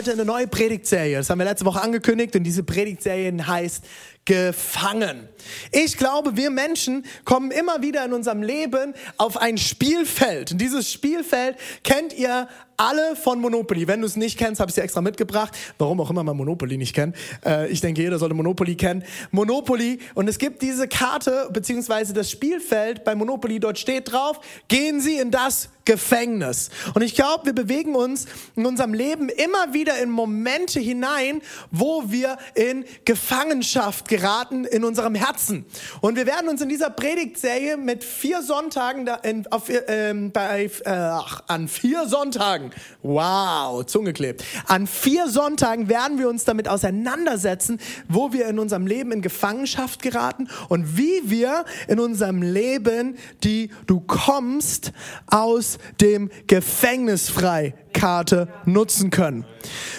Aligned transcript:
heute 0.00 0.12
eine 0.12 0.24
neue 0.24 0.48
Predigtserie. 0.48 1.18
Das 1.18 1.28
haben 1.28 1.40
wir 1.40 1.44
letzte 1.44 1.66
Woche 1.66 1.82
angekündigt 1.82 2.34
und 2.34 2.42
diese 2.42 2.62
Predigtserie 2.62 3.34
heißt 3.46 3.84
Gefangen. 4.24 5.28
Ich 5.72 5.98
glaube, 5.98 6.38
wir 6.38 6.48
Menschen 6.48 7.04
kommen 7.26 7.50
immer 7.50 7.82
wieder 7.82 8.02
in 8.06 8.14
unserem 8.14 8.42
Leben 8.42 8.94
auf 9.18 9.36
ein 9.36 9.58
Spielfeld. 9.58 10.52
Und 10.52 10.58
dieses 10.58 10.90
Spielfeld 10.90 11.58
kennt 11.84 12.14
ihr 12.14 12.48
alle 12.80 13.14
von 13.14 13.40
Monopoly. 13.40 13.86
Wenn 13.86 14.00
du 14.00 14.06
es 14.06 14.16
nicht 14.16 14.38
kennst, 14.38 14.58
habe 14.58 14.70
ich 14.70 14.74
dir 14.74 14.82
extra 14.82 15.02
mitgebracht. 15.02 15.54
Warum 15.76 16.00
auch 16.00 16.08
immer 16.08 16.24
man 16.24 16.34
Monopoly 16.36 16.78
nicht 16.78 16.94
kennt. 16.94 17.14
Äh, 17.44 17.68
ich 17.68 17.82
denke, 17.82 18.00
jeder 18.00 18.18
sollte 18.18 18.34
Monopoly 18.34 18.74
kennen. 18.74 19.04
Monopoly. 19.32 19.98
Und 20.14 20.28
es 20.28 20.38
gibt 20.38 20.62
diese 20.62 20.88
Karte, 20.88 21.50
beziehungsweise 21.52 22.14
das 22.14 22.30
Spielfeld 22.30 23.04
bei 23.04 23.14
Monopoly. 23.14 23.60
Dort 23.60 23.78
steht 23.78 24.10
drauf, 24.10 24.40
gehen 24.68 25.00
Sie 25.02 25.16
in 25.16 25.30
das 25.30 25.68
Gefängnis. 25.84 26.70
Und 26.94 27.02
ich 27.02 27.14
glaube, 27.14 27.46
wir 27.46 27.52
bewegen 27.52 27.96
uns 27.96 28.26
in 28.54 28.64
unserem 28.64 28.94
Leben 28.94 29.28
immer 29.28 29.72
wieder 29.72 29.98
in 29.98 30.08
Momente 30.08 30.78
hinein, 30.78 31.42
wo 31.72 32.04
wir 32.06 32.38
in 32.54 32.84
Gefangenschaft 33.04 34.06
geraten 34.06 34.64
in 34.64 34.84
unserem 34.84 35.16
Herzen. 35.16 35.64
Und 36.00 36.16
wir 36.16 36.26
werden 36.26 36.48
uns 36.48 36.60
in 36.60 36.68
dieser 36.68 36.90
Predigtserie 36.90 37.76
mit 37.76 38.04
vier 38.04 38.42
Sonntagen 38.42 39.04
da 39.04 39.16
in, 39.16 39.46
auf, 39.48 39.64
ähm, 39.88 40.30
bei, 40.30 40.70
äh, 40.84 40.90
an 40.90 41.66
vier 41.66 42.06
Sonntagen, 42.06 42.69
wow, 43.02 43.84
Zunge 43.84 44.12
klebt, 44.12 44.44
an 44.66 44.86
vier 44.86 45.28
Sonntagen 45.28 45.88
werden 45.88 46.18
wir 46.18 46.28
uns 46.28 46.44
damit 46.44 46.68
auseinandersetzen, 46.68 47.78
wo 48.08 48.32
wir 48.32 48.48
in 48.48 48.58
unserem 48.58 48.86
Leben 48.86 49.12
in 49.12 49.22
Gefangenschaft 49.22 50.02
geraten 50.02 50.48
und 50.68 50.96
wie 50.96 51.22
wir 51.24 51.64
in 51.88 52.00
unserem 52.00 52.42
Leben 52.42 53.16
die 53.44 53.70
Du 53.86 54.00
kommst 54.00 54.92
aus 55.26 55.78
dem 56.00 56.30
Gefängnis 56.46 57.28
frei 57.28 57.74
Karte 57.92 58.48
nutzen 58.64 59.10
können. 59.10 59.44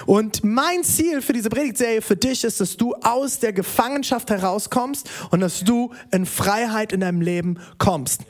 Und 0.05 0.43
mein 0.43 0.83
Ziel 0.83 1.21
für 1.21 1.33
diese 1.33 1.49
Predigtserie 1.49 2.01
für 2.01 2.15
dich 2.15 2.43
ist, 2.43 2.61
dass 2.61 2.77
du 2.77 2.93
aus 2.95 3.39
der 3.39 3.53
Gefangenschaft 3.53 4.29
herauskommst 4.29 5.09
und 5.29 5.41
dass 5.41 5.61
du 5.61 5.91
in 6.11 6.25
Freiheit 6.25 6.93
in 6.93 7.01
deinem 7.01 7.21
Leben 7.21 7.59
kommst. 7.77 8.21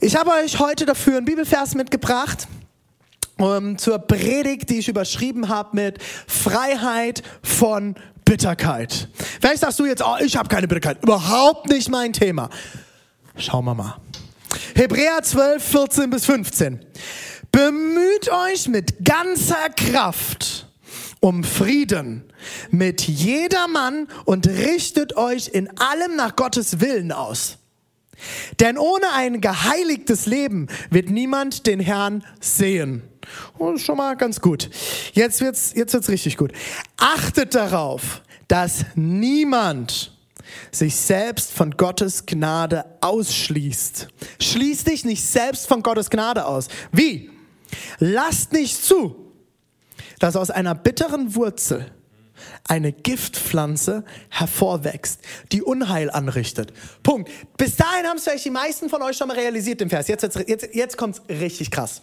Ich 0.00 0.16
habe 0.16 0.30
euch 0.30 0.58
heute 0.58 0.86
dafür 0.86 1.18
einen 1.18 1.26
Bibelvers 1.26 1.74
mitgebracht 1.74 2.48
um, 3.42 3.78
zur 3.78 3.98
Predigt, 3.98 4.70
die 4.70 4.78
ich 4.78 4.88
überschrieben 4.88 5.48
habe 5.48 5.76
mit 5.76 5.98
Freiheit 6.26 7.22
von 7.42 7.94
Bitterkeit. 8.24 9.08
Vielleicht 9.40 9.60
sagst 9.60 9.78
du 9.78 9.86
jetzt, 9.86 10.02
oh, 10.04 10.16
ich 10.24 10.36
habe 10.36 10.48
keine 10.48 10.68
Bitterkeit. 10.68 11.02
Überhaupt 11.02 11.68
nicht 11.68 11.88
mein 11.88 12.12
Thema. 12.12 12.48
Schauen 13.36 13.64
wir 13.64 13.74
mal. 13.74 13.96
Hebräer 14.74 15.22
12, 15.22 15.62
14 15.62 16.10
bis 16.10 16.26
15. 16.26 16.80
Bemüht 17.52 18.30
euch 18.30 18.68
mit 18.68 19.04
ganzer 19.04 19.68
Kraft 19.76 20.66
um 21.20 21.44
Frieden 21.44 22.24
mit 22.70 23.02
jedermann 23.02 24.08
und 24.24 24.46
richtet 24.48 25.16
euch 25.16 25.48
in 25.48 25.68
allem 25.78 26.16
nach 26.16 26.34
Gottes 26.36 26.80
Willen 26.80 27.12
aus. 27.12 27.58
Denn 28.58 28.78
ohne 28.78 29.12
ein 29.14 29.40
geheiligtes 29.40 30.26
Leben 30.26 30.68
wird 30.90 31.10
niemand 31.10 31.66
den 31.66 31.80
Herrn 31.80 32.24
sehen. 32.40 33.02
Oh, 33.58 33.76
schon 33.76 33.96
mal 33.96 34.16
ganz 34.16 34.40
gut. 34.40 34.70
Jetzt 35.12 35.40
wird's, 35.40 35.72
jetzt 35.74 35.92
wird's 35.92 36.08
richtig 36.08 36.36
gut. 36.36 36.52
Achtet 36.96 37.54
darauf, 37.54 38.22
dass 38.48 38.84
niemand 38.94 40.16
sich 40.72 40.96
selbst 40.96 41.52
von 41.52 41.72
Gottes 41.72 42.26
Gnade 42.26 42.84
ausschließt. 43.00 44.08
Schließ 44.40 44.84
dich 44.84 45.04
nicht 45.04 45.24
selbst 45.24 45.66
von 45.66 45.82
Gottes 45.82 46.10
Gnade 46.10 46.46
aus. 46.46 46.68
Wie? 46.92 47.30
Lasst 47.98 48.52
nicht 48.52 48.82
zu, 48.82 49.32
dass 50.18 50.36
aus 50.36 50.50
einer 50.50 50.74
bitteren 50.74 51.34
Wurzel 51.34 51.92
eine 52.66 52.92
Giftpflanze 52.92 54.04
hervorwächst, 54.28 55.20
die 55.52 55.62
Unheil 55.62 56.10
anrichtet. 56.10 56.72
Punkt. 57.02 57.30
Bis 57.56 57.76
dahin 57.76 58.06
haben 58.06 58.16
es 58.16 58.24
vielleicht 58.24 58.44
die 58.44 58.50
meisten 58.50 58.88
von 58.88 59.02
euch 59.02 59.16
schon 59.16 59.28
mal 59.28 59.36
realisiert, 59.36 59.80
im 59.82 59.90
Vers. 59.90 60.08
Jetzt, 60.08 60.38
jetzt, 60.46 60.74
jetzt 60.74 60.96
kommt 60.96 61.16
es 61.16 61.40
richtig 61.40 61.70
krass. 61.70 62.02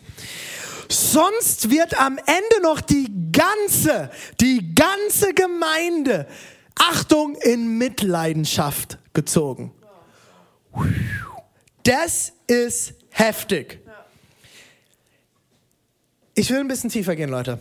Sonst 0.90 1.70
wird 1.70 2.00
am 2.00 2.18
Ende 2.18 2.62
noch 2.62 2.82
die 2.82 3.12
ganze, 3.32 4.10
die 4.40 4.74
ganze 4.74 5.34
Gemeinde, 5.34 6.28
Achtung, 6.76 7.36
in 7.36 7.78
Mitleidenschaft 7.78 8.98
gezogen. 9.14 9.74
Das 11.84 12.34
ist 12.48 12.94
heftig. 13.10 13.80
Ich 16.36 16.50
will 16.50 16.60
ein 16.60 16.68
bisschen 16.68 16.90
tiefer 16.90 17.16
gehen, 17.16 17.30
Leute. 17.30 17.60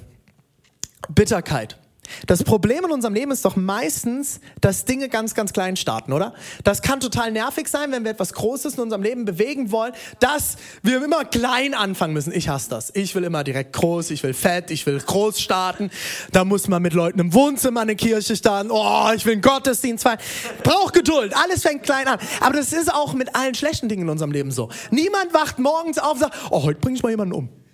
Bitterkeit. 1.08 1.78
Das 2.26 2.44
Problem 2.44 2.84
in 2.84 2.90
unserem 2.90 3.14
Leben 3.14 3.30
ist 3.30 3.44
doch 3.44 3.56
meistens, 3.56 4.40
dass 4.60 4.84
Dinge 4.84 5.08
ganz, 5.08 5.34
ganz 5.34 5.52
klein 5.52 5.76
starten, 5.76 6.12
oder? 6.12 6.34
Das 6.64 6.82
kann 6.82 7.00
total 7.00 7.32
nervig 7.32 7.68
sein, 7.68 7.92
wenn 7.92 8.04
wir 8.04 8.10
etwas 8.10 8.32
Großes 8.32 8.74
in 8.74 8.80
unserem 8.80 9.02
Leben 9.02 9.24
bewegen 9.24 9.70
wollen, 9.70 9.92
dass 10.20 10.56
wir 10.82 11.02
immer 11.04 11.24
klein 11.24 11.74
anfangen 11.74 12.12
müssen. 12.12 12.32
Ich 12.32 12.48
hasse 12.48 12.70
das. 12.70 12.90
Ich 12.94 13.14
will 13.14 13.24
immer 13.24 13.44
direkt 13.44 13.72
groß, 13.72 14.10
ich 14.10 14.22
will 14.22 14.34
fett, 14.34 14.70
ich 14.70 14.86
will 14.86 14.98
groß 14.98 15.40
starten. 15.40 15.90
Da 16.32 16.44
muss 16.44 16.68
man 16.68 16.82
mit 16.82 16.94
Leuten 16.94 17.18
im 17.18 17.34
Wohnzimmer 17.34 17.80
eine 17.80 17.96
Kirche 17.96 18.36
starten. 18.36 18.70
Oh, 18.70 19.10
ich 19.14 19.24
will 19.26 19.34
einen 19.34 19.42
Gottesdienst 19.42 20.04
feiern. 20.04 20.18
Braucht 20.62 20.94
Geduld. 20.94 21.34
Alles 21.36 21.62
fängt 21.62 21.82
klein 21.82 22.06
an. 22.08 22.18
Aber 22.40 22.56
das 22.56 22.72
ist 22.72 22.92
auch 22.92 23.14
mit 23.14 23.34
allen 23.34 23.54
schlechten 23.54 23.88
Dingen 23.88 24.02
in 24.02 24.08
unserem 24.08 24.32
Leben 24.32 24.50
so. 24.50 24.70
Niemand 24.90 25.34
wacht 25.34 25.58
morgens 25.58 25.98
auf 25.98 26.14
und 26.14 26.20
sagt, 26.20 26.36
oh, 26.50 26.62
heute 26.62 26.80
bringe 26.80 26.96
ich 26.96 27.02
mal 27.02 27.10
jemanden 27.10 27.34
um. 27.34 27.65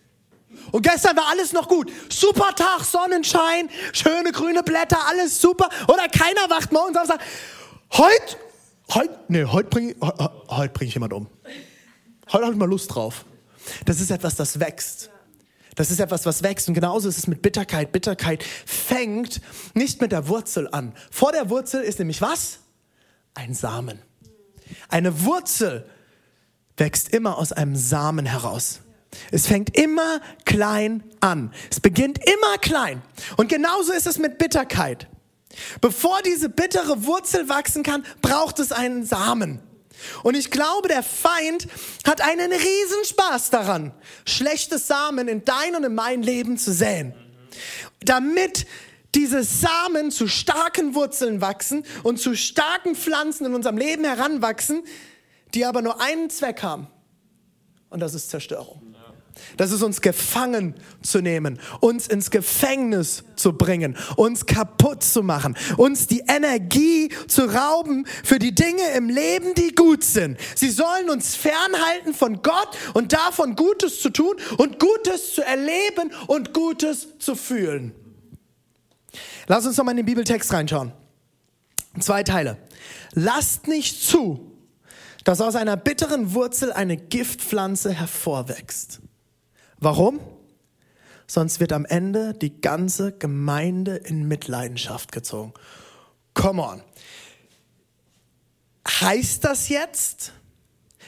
Und 0.73 0.83
gestern 0.83 1.17
war 1.17 1.29
alles 1.31 1.53
noch 1.53 1.69
gut. 1.69 1.93
Super 2.09 2.55
Tag, 2.57 2.83
Sonnenschein, 2.83 3.69
schöne 3.93 4.33
grüne 4.33 4.63
Blätter, 4.63 4.99
alles 5.09 5.41
super. 5.41 5.69
Oder 5.87 6.09
keiner 6.09 6.51
wacht 6.51 6.73
morgens 6.73 6.97
auf 6.97 7.03
und 7.03 7.09
sagt, 7.09 7.23
heute, 7.93 8.37
heute, 8.95 9.21
nee, 9.29 9.45
heute 9.45 9.69
bringe 9.69 9.95
heute 10.49 10.73
bring 10.73 10.89
ich 10.89 10.95
jemand 10.95 11.13
um. 11.13 11.29
Heute 12.33 12.45
habe 12.45 12.55
ich 12.55 12.59
mal 12.59 12.69
Lust 12.69 12.95
drauf. 12.95 13.25
Das 13.85 14.01
ist 14.01 14.11
etwas, 14.11 14.35
das 14.35 14.59
wächst. 14.59 15.11
Das 15.75 15.91
ist 15.91 16.01
etwas, 16.01 16.27
was 16.27 16.43
wächst. 16.43 16.69
Und 16.69 16.75
genauso 16.75 17.09
ist 17.09 17.19
es 17.19 17.27
mit 17.27 17.43
Bitterkeit. 17.43 17.93
Bitterkeit 17.93 18.43
fängt 18.67 19.41
nicht 19.75 20.01
mit 20.01 20.13
der 20.13 20.29
Wurzel 20.29 20.69
an. 20.73 20.95
Vor 21.11 21.33
der 21.33 21.51
Wurzel 21.51 21.83
ist 21.83 21.99
nämlich 21.99 22.21
was? 22.21 22.59
Ein 23.35 23.55
Samen. 23.55 23.99
Eine 24.89 25.25
Wurzel 25.25 25.89
wächst 26.77 27.11
immer 27.11 27.39
aus 27.39 27.53
einem 27.53 27.77
Samen 27.77 28.27
heraus. 28.27 28.81
Es 29.31 29.47
fängt 29.47 29.77
immer 29.77 30.21
klein 30.45 31.03
an. 31.21 31.53
Es 31.71 31.81
beginnt 31.81 32.19
immer 32.25 32.59
klein. 32.59 33.03
Und 33.37 33.49
genauso 33.49 33.93
ist 33.93 34.07
es 34.07 34.19
mit 34.19 34.39
Bitterkeit. 34.39 35.09
Bevor 35.81 36.23
diese 36.23 36.49
bittere 36.49 37.05
Wurzel 37.05 37.49
wachsen 37.49 37.83
kann, 37.83 38.05
braucht 38.23 38.59
es 38.59 38.73
einen 38.73 39.05
Samen. 39.05 39.61
Und 40.23 40.37
ich 40.37 40.51
glaube, 40.51 40.89
der 40.89 41.03
Feind 41.03 41.69
hat 42.07 42.21
einen 42.21 42.51
riesen 42.51 43.05
Spaß 43.05 43.51
daran, 43.51 43.93
schlechte 44.27 44.79
Samen 44.79 45.29
in 45.29 45.45
dein 45.45 45.77
und 45.77 45.85
in 45.85 45.95
mein 45.95 46.23
Leben 46.23 46.59
zu 46.59 46.73
säen. 46.73 47.15
Damit 48.01 48.67
diese 49.15 49.45
Samen 49.45 50.11
zu 50.11 50.27
starken 50.27 50.95
Wurzeln 50.95 51.41
wachsen 51.41 51.85
und 52.03 52.19
zu 52.19 52.35
starken 52.35 52.97
Pflanzen 52.97 53.47
in 53.47 53.55
unserem 53.55 53.77
Leben 53.77 54.05
heranwachsen, 54.05 54.85
die 55.55 55.67
aber 55.67 55.83
nur 55.83 56.01
einen 56.01 56.31
Zweck 56.31 56.63
haben. 56.63 56.87
Und 57.91 58.01
das 58.01 58.15
ist 58.15 58.31
Zerstörung. 58.31 58.92
Das 59.57 59.73
ist 59.73 59.83
uns 59.83 60.01
gefangen 60.01 60.75
zu 61.03 61.21
nehmen, 61.21 61.59
uns 61.81 62.07
ins 62.07 62.31
Gefängnis 62.31 63.25
zu 63.37 63.53
bringen, 63.53 63.97
uns 64.17 64.47
kaputt 64.47 65.03
zu 65.03 65.23
machen, 65.23 65.57
uns 65.77 66.07
die 66.07 66.23
Energie 66.29 67.11
zu 67.29 67.45
rauben 67.45 68.07
für 68.25 68.39
die 68.39 68.55
Dinge 68.55 68.83
im 68.97 69.09
Leben, 69.09 69.55
die 69.55 69.75
gut 69.75 70.05
sind. 70.05 70.39
Sie 70.55 70.71
sollen 70.71 71.11
uns 71.11 71.35
fernhalten 71.35 72.15
von 72.15 72.43
Gott 72.43 72.77
und 72.95 73.13
davon 73.13 73.57
Gutes 73.57 74.01
zu 74.01 74.11
tun 74.11 74.37
und 74.59 74.79
Gutes 74.79 75.35
zu 75.35 75.43
erleben 75.43 76.13
und 76.27 76.53
Gutes 76.53 77.19
zu 77.19 77.35
fühlen. 77.35 77.95
Lass 79.47 79.67
uns 79.67 79.77
nochmal 79.77 79.93
in 79.93 79.99
den 79.99 80.07
Bibeltext 80.07 80.53
reinschauen. 80.53 80.93
Zwei 82.01 82.23
Teile. 82.23 82.57
Lasst 83.13 83.69
nicht 83.69 84.03
zu, 84.03 84.53
dass 85.25 85.41
aus 85.41 85.57
einer 85.57 85.77
bitteren 85.77 86.35
Wurzel 86.35 86.73
eine 86.73 86.97
Giftpflanze 86.97 87.93
hervorwächst. 87.93 89.01
Warum? 89.83 90.21
Sonst 91.27 91.59
wird 91.59 91.73
am 91.73 91.85
Ende 91.85 92.35
die 92.35 92.61
ganze 92.61 93.11
Gemeinde 93.11 93.97
in 93.97 94.29
Mitleidenschaft 94.29 95.11
gezogen. 95.11 95.55
Come 96.35 96.63
on. 96.63 96.83
Heißt 98.87 99.45
das 99.45 99.69
jetzt, 99.69 100.35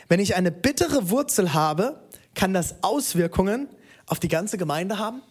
wenn 0.08 0.18
ich 0.18 0.34
eine 0.34 0.50
bittere 0.50 1.08
Wurzel 1.10 1.54
habe, 1.54 2.02
kann 2.34 2.52
das 2.52 2.82
Auswirkungen 2.82 3.68
auf 4.06 4.18
die 4.18 4.26
ganze 4.26 4.58
Gemeinde 4.58 4.98
haben? 4.98 5.22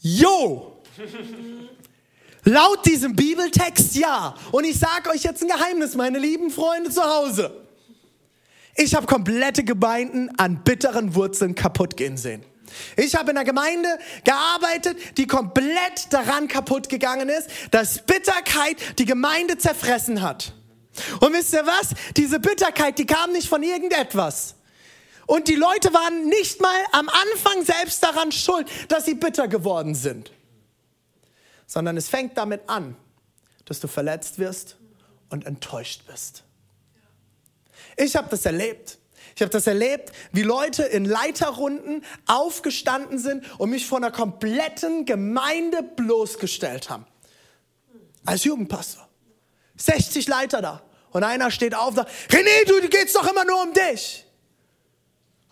Jo! 0.00 0.82
Laut 2.44 2.84
diesem 2.84 3.16
Bibeltext 3.16 3.94
ja. 3.96 4.34
Und 4.52 4.64
ich 4.64 4.78
sage 4.78 5.08
euch 5.08 5.22
jetzt 5.22 5.40
ein 5.42 5.48
Geheimnis, 5.48 5.94
meine 5.94 6.18
lieben 6.18 6.50
Freunde 6.50 6.90
zu 6.90 7.02
Hause. 7.02 7.69
Ich 8.82 8.94
habe 8.94 9.06
komplette 9.06 9.62
Gemeinden 9.62 10.30
an 10.38 10.64
bitteren 10.64 11.14
Wurzeln 11.14 11.54
kaputt 11.54 11.98
gehen 11.98 12.16
sehen. 12.16 12.42
Ich 12.96 13.14
habe 13.14 13.30
in 13.30 13.36
einer 13.36 13.44
Gemeinde 13.44 13.90
gearbeitet, 14.24 15.18
die 15.18 15.26
komplett 15.26 16.10
daran 16.10 16.48
kaputt 16.48 16.88
gegangen 16.88 17.28
ist, 17.28 17.50
dass 17.72 17.98
Bitterkeit 18.06 18.98
die 18.98 19.04
Gemeinde 19.04 19.58
zerfressen 19.58 20.22
hat. 20.22 20.54
Und 21.20 21.34
wisst 21.34 21.52
ihr 21.52 21.66
was? 21.66 21.90
Diese 22.16 22.40
Bitterkeit, 22.40 22.98
die 22.98 23.04
kam 23.04 23.32
nicht 23.32 23.50
von 23.50 23.62
irgendetwas. 23.62 24.54
Und 25.26 25.48
die 25.48 25.56
Leute 25.56 25.92
waren 25.92 26.28
nicht 26.30 26.62
mal 26.62 26.80
am 26.92 27.10
Anfang 27.10 27.62
selbst 27.62 28.02
daran 28.02 28.32
schuld, 28.32 28.66
dass 28.88 29.04
sie 29.04 29.14
bitter 29.14 29.46
geworden 29.46 29.94
sind. 29.94 30.32
Sondern 31.66 31.98
es 31.98 32.08
fängt 32.08 32.38
damit 32.38 32.62
an, 32.66 32.96
dass 33.66 33.78
du 33.78 33.88
verletzt 33.88 34.38
wirst 34.38 34.78
und 35.28 35.44
enttäuscht 35.44 36.06
bist. 36.06 36.44
Ich 37.96 38.16
habe 38.16 38.28
das 38.30 38.44
erlebt. 38.46 38.98
Ich 39.34 39.42
habe 39.42 39.50
das 39.50 39.66
erlebt, 39.66 40.12
wie 40.32 40.42
Leute 40.42 40.82
in 40.82 41.04
Leiterrunden 41.04 42.04
aufgestanden 42.26 43.18
sind 43.18 43.44
und 43.58 43.70
mich 43.70 43.86
von 43.86 44.02
einer 44.02 44.12
kompletten 44.12 45.06
Gemeinde 45.06 45.82
bloßgestellt 45.82 46.90
haben. 46.90 47.06
Als 48.24 48.44
Jugendpastor. 48.44 49.08
60 49.76 50.28
Leiter 50.28 50.60
da. 50.60 50.82
Und 51.10 51.24
einer 51.24 51.50
steht 51.50 51.74
auf 51.74 51.88
und 51.88 51.96
sagt, 51.96 52.10
René, 52.28 52.66
du 52.66 52.88
geht's 52.88 53.14
doch 53.14 53.28
immer 53.28 53.44
nur 53.44 53.62
um 53.62 53.72
dich. 53.72 54.26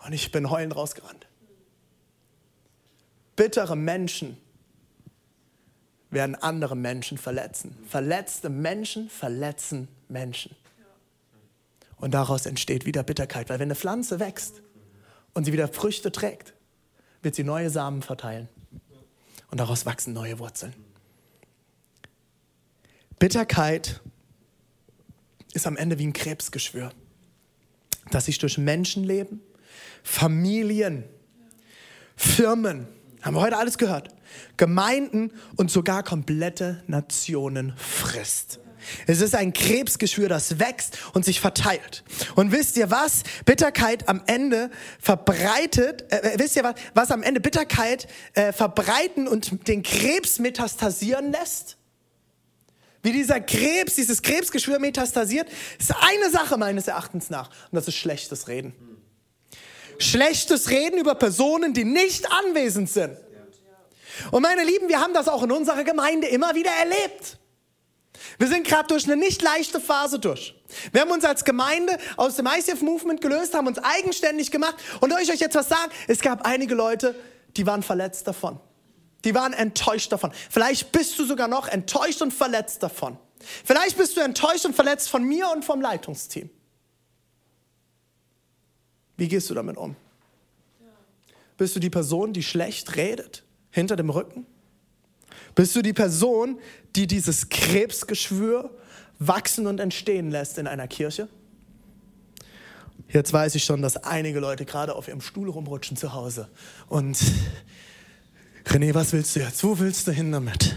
Und 0.05 0.13
ich 0.13 0.31
bin 0.31 0.51
heulend 0.51 0.77
rausgerannt. 0.77 1.27
Bittere 3.37 3.77
Menschen 3.77 4.37
werden 6.11 6.35
andere 6.35 6.77
Menschen 6.77 7.19
verletzen. 7.19 7.77
Verletzte 7.89 8.49
Menschen 8.49 9.11
verletzen 9.11 9.89
Menschen. 10.09 10.57
Und 11.99 12.13
daraus 12.15 12.47
entsteht 12.47 12.87
wieder 12.87 13.03
Bitterkeit, 13.03 13.49
weil 13.49 13.59
wenn 13.59 13.69
eine 13.69 13.75
Pflanze 13.75 14.21
wächst 14.21 14.63
und 15.35 15.45
sie 15.45 15.53
wieder 15.53 15.69
Früchte 15.69 16.13
trägt, 16.13 16.55
wird 17.23 17.35
sie 17.35 17.45
neue 17.45 17.71
Samen 17.71 18.03
verteilen. 18.03 18.49
Und 19.51 19.59
daraus 19.59 19.87
wachsen 19.87 20.13
neue 20.13 20.39
Wurzeln. 20.39 20.75
Bitterkeit 23.19 24.01
ist 25.53 25.67
am 25.67 25.77
Ende 25.77 25.99
wie 25.99 26.07
ein 26.07 26.13
Krebsgeschwür, 26.13 26.93
das 28.11 28.27
sich 28.27 28.39
durch 28.39 28.59
Menschenleben, 28.59 29.41
Familien, 30.05 31.05
Firmen, 32.15 32.87
haben 33.23 33.35
wir 33.35 33.41
heute 33.41 33.57
alles 33.59 33.79
gehört, 33.79 34.15
Gemeinden 34.57 35.33
und 35.57 35.71
sogar 35.71 36.03
komplette 36.03 36.85
Nationen 36.87 37.75
frisst. 37.77 38.61
Es 39.07 39.21
ist 39.21 39.35
ein 39.35 39.53
Krebsgeschwür, 39.53 40.29
das 40.29 40.59
wächst 40.59 40.99
und 41.15 41.25
sich 41.25 41.41
verteilt. 41.41 42.05
Und 42.35 42.53
wisst 42.53 42.77
ihr 42.77 42.91
was? 42.91 43.23
Bitterkeit 43.45 44.09
am 44.09 44.23
Ende 44.27 44.71
verbreitet, 45.01 46.11
äh, 46.13 46.35
äh, 46.35 46.39
wisst 46.39 46.57
ihr 46.57 46.65
was, 46.65 46.75
was 46.95 47.11
am 47.11 47.23
Ende 47.23 47.41
Bitterkeit 47.41 48.09
äh, 48.35 48.53
verbreiten 48.53 49.29
und 49.29 49.69
den 49.69 49.83
Krebs 49.83 50.39
metastasieren 50.39 51.33
lässt? 51.33 51.77
Wie 53.03 53.13
dieser 53.13 53.41
Krebs, 53.41 53.95
dieses 53.95 54.23
Krebsgeschwür 54.23 54.79
metastasiert, 54.79 55.49
ist 55.79 55.95
eine 56.01 56.31
Sache 56.31 56.57
meines 56.57 56.89
Erachtens 56.89 57.31
nach. 57.31 57.49
Und 57.49 57.77
das 57.77 57.89
ist 57.89 57.95
schlechtes 57.95 58.49
Reden. 58.49 58.75
Schlechtes 59.99 60.71
Reden 60.71 60.99
über 60.99 61.15
Personen, 61.15 61.75
die 61.75 61.85
nicht 61.85 62.31
anwesend 62.31 62.91
sind. 62.91 63.17
Und 64.31 64.43
meine 64.43 64.65
Lieben, 64.65 64.89
wir 64.89 65.01
haben 65.01 65.15
das 65.15 65.29
auch 65.29 65.43
in 65.43 65.53
unserer 65.53 65.85
Gemeinde 65.85 66.27
immer 66.29 66.55
wieder 66.55 66.71
erlebt. 66.71 67.39
Wir 68.39 68.47
sind 68.47 68.67
gerade 68.67 68.87
durch 68.87 69.05
eine 69.05 69.17
nicht 69.17 69.43
leichte 69.43 69.81
Phase 69.81 70.21
durch. 70.21 70.55
Wir 70.93 71.01
haben 71.01 71.11
uns 71.11 71.25
als 71.25 71.45
Gemeinde 71.45 71.99
aus 72.17 72.37
dem 72.37 72.47
ICF 72.47 72.83
Movement 72.83 73.21
gelöst, 73.21 73.55
haben 73.55 73.67
uns 73.67 73.79
eigenständig 73.79 74.51
gemacht. 74.51 74.77
Und 75.01 75.11
soll 75.11 75.21
ich 75.21 75.31
euch 75.31 75.41
jetzt 75.41 75.57
was 75.57 75.69
sagen? 75.69 75.91
Es 76.07 76.21
gab 76.21 76.47
einige 76.47 76.75
Leute, 76.75 77.17
die 77.57 77.67
waren 77.67 77.83
verletzt 77.83 78.29
davon. 78.29 78.61
Die 79.25 79.35
waren 79.35 79.53
enttäuscht 79.53 80.13
davon. 80.13 80.33
Vielleicht 80.49 80.93
bist 80.93 81.19
du 81.19 81.25
sogar 81.25 81.49
noch 81.49 81.67
enttäuscht 81.67 82.23
und 82.23 82.33
verletzt 82.33 82.83
davon. 82.83 83.19
Vielleicht 83.65 83.97
bist 83.99 84.17
du 84.17 84.21
enttäuscht 84.21 84.65
und 84.65 84.75
verletzt 84.75 85.09
von 85.09 85.25
mir 85.25 85.51
und 85.51 85.65
vom 85.65 85.81
Leitungsteam. 85.81 86.49
Wie 89.17 89.27
gehst 89.27 89.51
du 89.51 89.55
damit 89.55 89.77
um? 89.77 89.97
Bist 91.57 91.75
du 91.75 91.81
die 91.81 91.91
Person, 91.91 92.33
die 92.33 92.45
schlecht 92.45 92.95
redet, 92.95 93.43
hinter 93.73 93.97
dem 93.97 94.11
Rücken? 94.11 94.47
Bist 95.59 95.75
du 95.75 95.83
die 95.83 95.93
Person, 95.93 96.61
die 96.95 97.09
dieses 97.09 97.49
Krebsgeschwür 97.49 98.71
wachsen 99.19 99.67
und 99.67 99.81
entstehen 99.81 100.31
lässt 100.31 100.57
in 100.57 100.69
einer 100.69 100.87
Kirche? 100.87 101.29
Jetzt 103.09 103.33
weiß 103.33 103.57
ich 103.57 103.65
schon, 103.65 103.83
dass 103.83 103.97
einige 103.97 104.39
Leute 104.39 104.65
gerade 104.65 104.95
auf 104.95 105.09
ihrem 105.09 105.21
Stuhl 105.21 105.51
rumrutschen 105.51 105.97
zu 105.97 106.13
Hause. 106.13 106.49
Und 106.87 107.19
René, 108.67 108.95
was 108.95 109.13
willst 109.13 109.35
du 109.35 109.41
jetzt? 109.41 109.65
Wo 109.65 109.77
willst 109.81 110.07
du 110.07 110.13
hin 110.13 110.31
damit? 110.31 110.77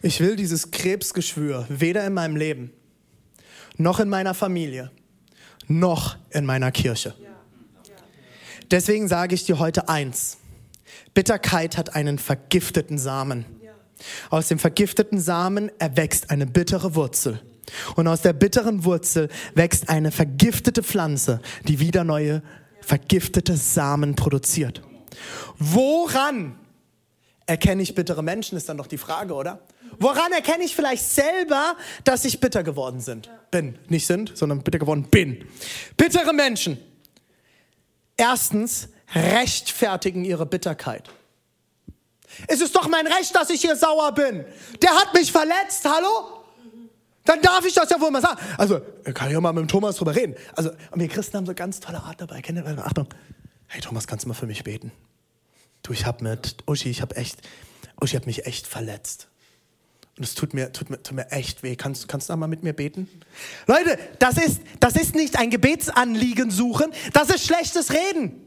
Ich 0.00 0.20
will 0.20 0.36
dieses 0.36 0.70
Krebsgeschwür 0.70 1.66
weder 1.68 2.06
in 2.06 2.14
meinem 2.14 2.36
Leben, 2.36 2.72
noch 3.76 4.00
in 4.00 4.08
meiner 4.08 4.32
Familie, 4.32 4.90
noch 5.66 6.16
in 6.30 6.46
meiner 6.46 6.72
Kirche. 6.72 7.14
Deswegen 8.70 9.08
sage 9.08 9.34
ich 9.34 9.44
dir 9.44 9.58
heute 9.58 9.88
eins. 9.88 10.38
Bitterkeit 11.14 11.76
hat 11.76 11.94
einen 11.94 12.18
vergifteten 12.18 12.98
Samen. 12.98 13.44
Aus 14.30 14.48
dem 14.48 14.58
vergifteten 14.58 15.20
Samen 15.20 15.70
erwächst 15.78 16.30
eine 16.30 16.46
bittere 16.46 16.94
Wurzel. 16.94 17.42
Und 17.96 18.06
aus 18.06 18.22
der 18.22 18.32
bitteren 18.32 18.84
Wurzel 18.84 19.28
wächst 19.54 19.88
eine 19.88 20.10
vergiftete 20.10 20.82
Pflanze, 20.82 21.40
die 21.66 21.80
wieder 21.80 22.04
neue 22.04 22.42
vergiftete 22.80 23.56
Samen 23.56 24.14
produziert. 24.14 24.82
Woran 25.58 26.58
erkenne 27.46 27.82
ich 27.82 27.94
bittere 27.94 28.22
Menschen, 28.22 28.56
ist 28.56 28.68
dann 28.68 28.76
doch 28.76 28.86
die 28.86 28.98
Frage, 28.98 29.34
oder? 29.34 29.60
Woran 29.98 30.32
erkenne 30.32 30.64
ich 30.64 30.76
vielleicht 30.76 31.04
selber, 31.04 31.76
dass 32.04 32.24
ich 32.24 32.40
bitter 32.40 32.62
geworden 32.62 33.00
sind? 33.00 33.30
Bin. 33.50 33.78
Nicht 33.88 34.06
sind, 34.06 34.32
sondern 34.36 34.62
bitter 34.62 34.78
geworden 34.78 35.06
bin. 35.10 35.44
Bittere 35.96 36.32
Menschen 36.32 36.78
Erstens, 38.18 38.88
rechtfertigen 39.14 40.24
ihre 40.24 40.44
Bitterkeit. 40.44 41.08
Es 42.46 42.60
ist 42.60 42.76
doch 42.76 42.88
mein 42.88 43.06
Recht, 43.06 43.34
dass 43.34 43.48
ich 43.48 43.62
hier 43.62 43.76
sauer 43.76 44.12
bin. 44.12 44.44
Der 44.82 44.90
hat 44.90 45.14
mich 45.14 45.32
verletzt, 45.32 45.84
hallo? 45.84 46.44
Dann 47.24 47.40
darf 47.40 47.64
ich 47.64 47.74
das 47.74 47.88
ja 47.90 48.00
wohl 48.00 48.10
mal 48.10 48.20
sagen. 48.20 48.38
Also, 48.58 48.80
kann 49.14 49.30
ich 49.30 49.36
auch 49.36 49.40
mal 49.40 49.52
mit 49.52 49.62
dem 49.62 49.68
Thomas 49.68 49.96
drüber 49.96 50.14
reden. 50.14 50.34
Also, 50.54 50.70
wir 50.94 51.08
Christen 51.08 51.36
haben 51.36 51.46
so 51.46 51.54
ganz 51.54 51.80
tolle 51.80 52.02
Art 52.02 52.20
dabei. 52.20 52.42
Kennt 52.42 52.58
ihr, 52.58 52.78
Achtung. 52.84 53.08
Hey 53.66 53.80
Thomas, 53.80 54.06
kannst 54.06 54.24
du 54.24 54.28
mal 54.28 54.34
für 54.34 54.46
mich 54.46 54.64
beten? 54.64 54.92
Du, 55.82 55.92
ich 55.92 56.06
hab 56.06 56.22
mit 56.22 56.56
Uschi, 56.66 56.90
ich 56.90 57.02
hab 57.02 57.16
echt, 57.16 57.40
Uschi 58.00 58.16
hat 58.16 58.26
mich 58.26 58.46
echt 58.46 58.66
verletzt. 58.66 59.28
Und 60.18 60.24
es 60.24 60.34
tut 60.34 60.52
mir, 60.52 60.72
tut 60.72 60.90
mir, 60.90 61.00
tut 61.00 61.14
mir 61.14 61.30
echt 61.30 61.62
weh. 61.62 61.76
Kannst, 61.76 62.08
kannst 62.08 62.28
du 62.28 62.32
da 62.32 62.36
mal 62.36 62.48
mit 62.48 62.64
mir 62.64 62.72
beten? 62.72 63.08
Leute, 63.68 63.98
das 64.18 64.36
ist, 64.36 64.62
das 64.80 64.96
ist 64.96 65.14
nicht 65.14 65.38
ein 65.38 65.48
Gebetsanliegen 65.48 66.50
suchen, 66.50 66.92
das 67.12 67.30
ist 67.30 67.46
schlechtes 67.46 67.92
Reden. 67.92 68.44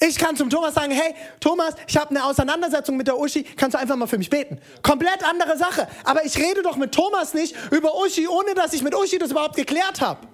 Ich 0.00 0.16
kann 0.16 0.36
zum 0.36 0.50
Thomas 0.50 0.74
sagen, 0.74 0.92
hey 0.92 1.14
Thomas, 1.40 1.74
ich 1.86 1.96
habe 1.96 2.10
eine 2.10 2.24
Auseinandersetzung 2.24 2.96
mit 2.96 3.06
der 3.06 3.18
Uschi, 3.18 3.42
kannst 3.42 3.74
du 3.74 3.78
einfach 3.78 3.96
mal 3.96 4.06
für 4.06 4.18
mich 4.18 4.30
beten? 4.30 4.58
Komplett 4.82 5.22
andere 5.22 5.56
Sache. 5.56 5.88
Aber 6.04 6.24
ich 6.24 6.36
rede 6.36 6.62
doch 6.62 6.76
mit 6.76 6.92
Thomas 6.92 7.34
nicht 7.34 7.54
über 7.70 7.94
Uschi, 7.96 8.26
ohne 8.26 8.54
dass 8.54 8.72
ich 8.72 8.82
mit 8.82 8.94
Uschi 8.94 9.18
das 9.18 9.30
überhaupt 9.30 9.56
geklärt 9.56 10.00
habe. 10.00 10.26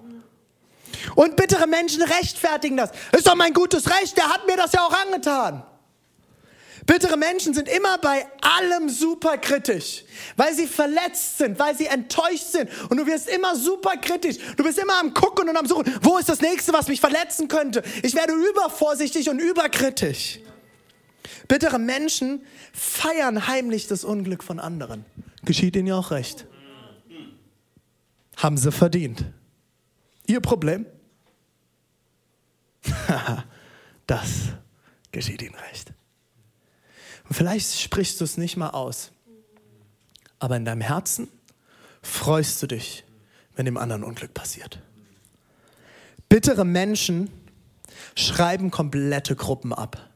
Und 1.15 1.35
bittere 1.35 1.67
Menschen 1.67 2.01
rechtfertigen 2.01 2.77
das. 2.77 2.91
Ist 3.11 3.27
doch 3.27 3.35
mein 3.35 3.53
gutes 3.53 3.89
Recht, 3.89 4.17
der 4.17 4.29
hat 4.29 4.47
mir 4.47 4.55
das 4.55 4.71
ja 4.71 4.85
auch 4.85 4.93
angetan. 5.05 5.63
Bittere 6.91 7.15
Menschen 7.15 7.53
sind 7.53 7.69
immer 7.69 7.97
bei 7.99 8.27
allem 8.41 8.89
super 8.89 9.37
kritisch, 9.37 10.03
weil 10.35 10.53
sie 10.53 10.67
verletzt 10.67 11.37
sind, 11.37 11.57
weil 11.57 11.73
sie 11.73 11.85
enttäuscht 11.85 12.47
sind. 12.51 12.69
Und 12.89 12.97
du 12.97 13.07
wirst 13.07 13.29
immer 13.29 13.55
super 13.55 13.95
kritisch. 13.95 14.35
Du 14.57 14.65
bist 14.65 14.77
immer 14.77 14.99
am 14.99 15.13
Gucken 15.13 15.47
und 15.47 15.55
am 15.55 15.65
Suchen. 15.65 15.85
Wo 16.01 16.17
ist 16.17 16.27
das 16.27 16.41
nächste, 16.41 16.73
was 16.73 16.89
mich 16.89 16.99
verletzen 16.99 17.47
könnte? 17.47 17.81
Ich 18.03 18.13
werde 18.13 18.33
übervorsichtig 18.33 19.29
und 19.29 19.39
überkritisch. 19.39 20.39
Bittere 21.47 21.79
Menschen 21.79 22.41
feiern 22.73 23.47
heimlich 23.47 23.87
das 23.87 24.03
Unglück 24.03 24.43
von 24.43 24.59
anderen. 24.59 25.05
Geschieht 25.45 25.77
ihnen 25.77 25.87
ja 25.87 25.95
auch 25.95 26.11
recht. 26.11 26.45
Haben 28.35 28.57
sie 28.57 28.69
verdient. 28.69 29.23
Ihr 30.27 30.41
Problem? 30.41 30.85
das 34.07 34.49
geschieht 35.13 35.41
ihnen 35.41 35.55
recht. 35.55 35.93
Vielleicht 37.31 37.79
sprichst 37.79 38.19
du 38.19 38.25
es 38.25 38.37
nicht 38.37 38.57
mal 38.57 38.69
aus, 38.71 39.11
aber 40.39 40.57
in 40.57 40.65
deinem 40.65 40.81
Herzen 40.81 41.29
freust 42.01 42.61
du 42.61 42.67
dich, 42.67 43.03
wenn 43.55 43.65
dem 43.65 43.77
anderen 43.77 44.03
Unglück 44.03 44.33
passiert. 44.33 44.79
Bittere 46.29 46.65
Menschen 46.65 47.29
schreiben 48.15 48.71
komplette 48.71 49.35
Gruppen 49.35 49.73
ab. 49.73 50.09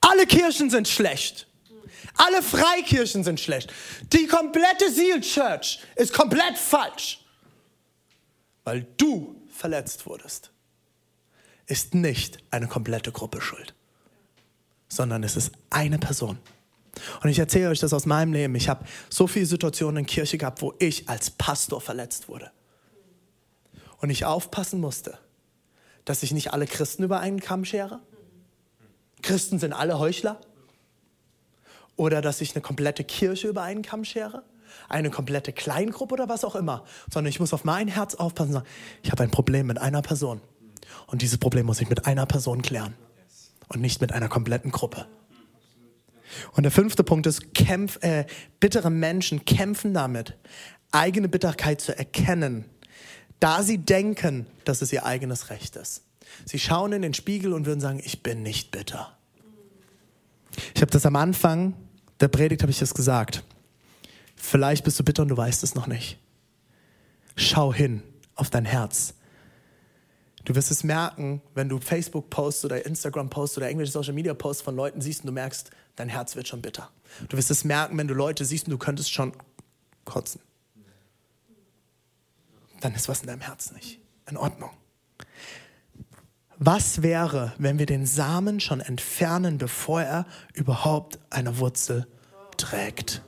Alle 0.00 0.26
Kirchen 0.26 0.70
sind 0.70 0.88
schlecht. 0.88 1.48
Alle 2.16 2.42
Freikirchen 2.42 3.24
sind 3.24 3.40
schlecht. 3.40 3.72
Die 4.12 4.26
komplette 4.26 4.90
Seal 4.92 5.20
Church 5.20 5.80
ist 5.96 6.12
komplett 6.12 6.58
falsch. 6.58 7.24
Weil 8.62 8.86
du 8.96 9.34
verletzt 9.50 10.06
wurdest, 10.06 10.52
ist 11.66 11.94
nicht 11.94 12.38
eine 12.50 12.68
komplette 12.68 13.12
Gruppe 13.12 13.40
schuld, 13.40 13.74
sondern 14.94 15.22
es 15.22 15.36
ist 15.36 15.52
eine 15.70 15.98
Person. 15.98 16.38
Und 17.22 17.28
ich 17.28 17.38
erzähle 17.38 17.70
euch 17.70 17.80
das 17.80 17.92
aus 17.92 18.06
meinem 18.06 18.32
Leben. 18.32 18.54
Ich 18.54 18.68
habe 18.68 18.84
so 19.10 19.26
viele 19.26 19.46
Situationen 19.46 19.98
in 19.98 20.06
Kirche 20.06 20.38
gehabt, 20.38 20.62
wo 20.62 20.74
ich 20.78 21.08
als 21.08 21.30
Pastor 21.30 21.80
verletzt 21.80 22.28
wurde. 22.28 22.50
Und 23.98 24.10
ich 24.10 24.24
aufpassen 24.24 24.80
musste, 24.80 25.18
dass 26.04 26.22
ich 26.22 26.32
nicht 26.32 26.52
alle 26.52 26.66
Christen 26.66 27.02
über 27.02 27.20
einen 27.20 27.40
Kamm 27.40 27.64
schere. 27.64 28.00
Christen 29.22 29.58
sind 29.58 29.72
alle 29.72 29.98
Heuchler. 29.98 30.40
Oder 31.96 32.20
dass 32.20 32.40
ich 32.40 32.54
eine 32.54 32.62
komplette 32.62 33.04
Kirche 33.04 33.48
über 33.48 33.62
einen 33.62 33.82
Kamm 33.82 34.04
schere. 34.04 34.42
Eine 34.88 35.10
komplette 35.10 35.52
Kleingruppe 35.52 36.14
oder 36.14 36.28
was 36.28 36.44
auch 36.44 36.56
immer. 36.56 36.84
Sondern 37.12 37.30
ich 37.30 37.40
muss 37.40 37.54
auf 37.54 37.64
mein 37.64 37.88
Herz 37.88 38.14
aufpassen 38.14 38.50
und 38.50 38.54
sagen, 38.54 38.68
ich 39.02 39.10
habe 39.10 39.22
ein 39.22 39.30
Problem 39.30 39.66
mit 39.66 39.78
einer 39.78 40.02
Person. 40.02 40.40
Und 41.06 41.22
dieses 41.22 41.38
Problem 41.38 41.66
muss 41.66 41.80
ich 41.80 41.88
mit 41.88 42.06
einer 42.06 42.26
Person 42.26 42.62
klären. 42.62 42.94
Und 43.68 43.80
nicht 43.80 44.00
mit 44.00 44.12
einer 44.12 44.28
kompletten 44.28 44.70
Gruppe. 44.70 45.06
Und 46.52 46.64
der 46.64 46.72
fünfte 46.72 47.04
Punkt 47.04 47.26
ist, 47.26 47.54
kämpf, 47.54 48.02
äh, 48.02 48.26
bittere 48.60 48.90
Menschen 48.90 49.44
kämpfen 49.44 49.94
damit, 49.94 50.36
eigene 50.90 51.28
Bitterkeit 51.28 51.80
zu 51.80 51.96
erkennen, 51.96 52.64
da 53.40 53.62
sie 53.62 53.78
denken, 53.78 54.46
dass 54.64 54.82
es 54.82 54.92
ihr 54.92 55.04
eigenes 55.04 55.50
Recht 55.50 55.76
ist. 55.76 56.02
Sie 56.44 56.58
schauen 56.58 56.92
in 56.92 57.02
den 57.02 57.14
Spiegel 57.14 57.52
und 57.52 57.66
würden 57.66 57.80
sagen, 57.80 58.00
ich 58.02 58.22
bin 58.22 58.42
nicht 58.42 58.70
bitter. 58.70 59.16
Ich 60.74 60.82
habe 60.82 60.90
das 60.90 61.06
am 61.06 61.16
Anfang 61.16 61.74
der 62.20 62.28
Predigt 62.28 62.62
habe 62.62 62.70
ich 62.70 62.78
das 62.78 62.94
gesagt. 62.94 63.44
Vielleicht 64.36 64.84
bist 64.84 64.98
du 64.98 65.04
bitter 65.04 65.22
und 65.22 65.28
du 65.28 65.36
weißt 65.36 65.62
es 65.62 65.74
noch 65.74 65.86
nicht. 65.86 66.18
Schau 67.36 67.72
hin 67.72 68.02
auf 68.34 68.50
dein 68.50 68.64
Herz. 68.64 69.14
Du 70.44 70.54
wirst 70.54 70.70
es 70.70 70.84
merken, 70.84 71.40
wenn 71.54 71.68
du 71.68 71.80
Facebook-Posts 71.80 72.66
oder 72.66 72.84
Instagram-Posts 72.84 73.56
oder 73.58 73.68
irgendwelche 73.68 73.92
Social-Media-Posts 73.92 74.62
von 74.62 74.76
Leuten 74.76 75.00
siehst 75.00 75.20
und 75.20 75.28
du 75.28 75.32
merkst, 75.32 75.70
dein 75.96 76.08
Herz 76.08 76.36
wird 76.36 76.48
schon 76.48 76.60
bitter. 76.60 76.90
Du 77.28 77.36
wirst 77.36 77.50
es 77.50 77.64
merken, 77.64 77.96
wenn 77.96 78.08
du 78.08 78.14
Leute 78.14 78.44
siehst 78.44 78.66
und 78.66 78.72
du 78.72 78.78
könntest 78.78 79.12
schon 79.12 79.32
kotzen. 80.04 80.40
Dann 82.80 82.94
ist 82.94 83.08
was 83.08 83.22
in 83.22 83.28
deinem 83.28 83.40
Herz 83.40 83.72
nicht 83.72 84.00
in 84.28 84.36
Ordnung. 84.36 84.70
Was 86.58 87.02
wäre, 87.02 87.52
wenn 87.58 87.78
wir 87.78 87.86
den 87.86 88.06
Samen 88.06 88.60
schon 88.60 88.80
entfernen, 88.80 89.58
bevor 89.58 90.02
er 90.02 90.26
überhaupt 90.52 91.18
eine 91.30 91.58
Wurzel 91.58 92.06
trägt? 92.56 93.22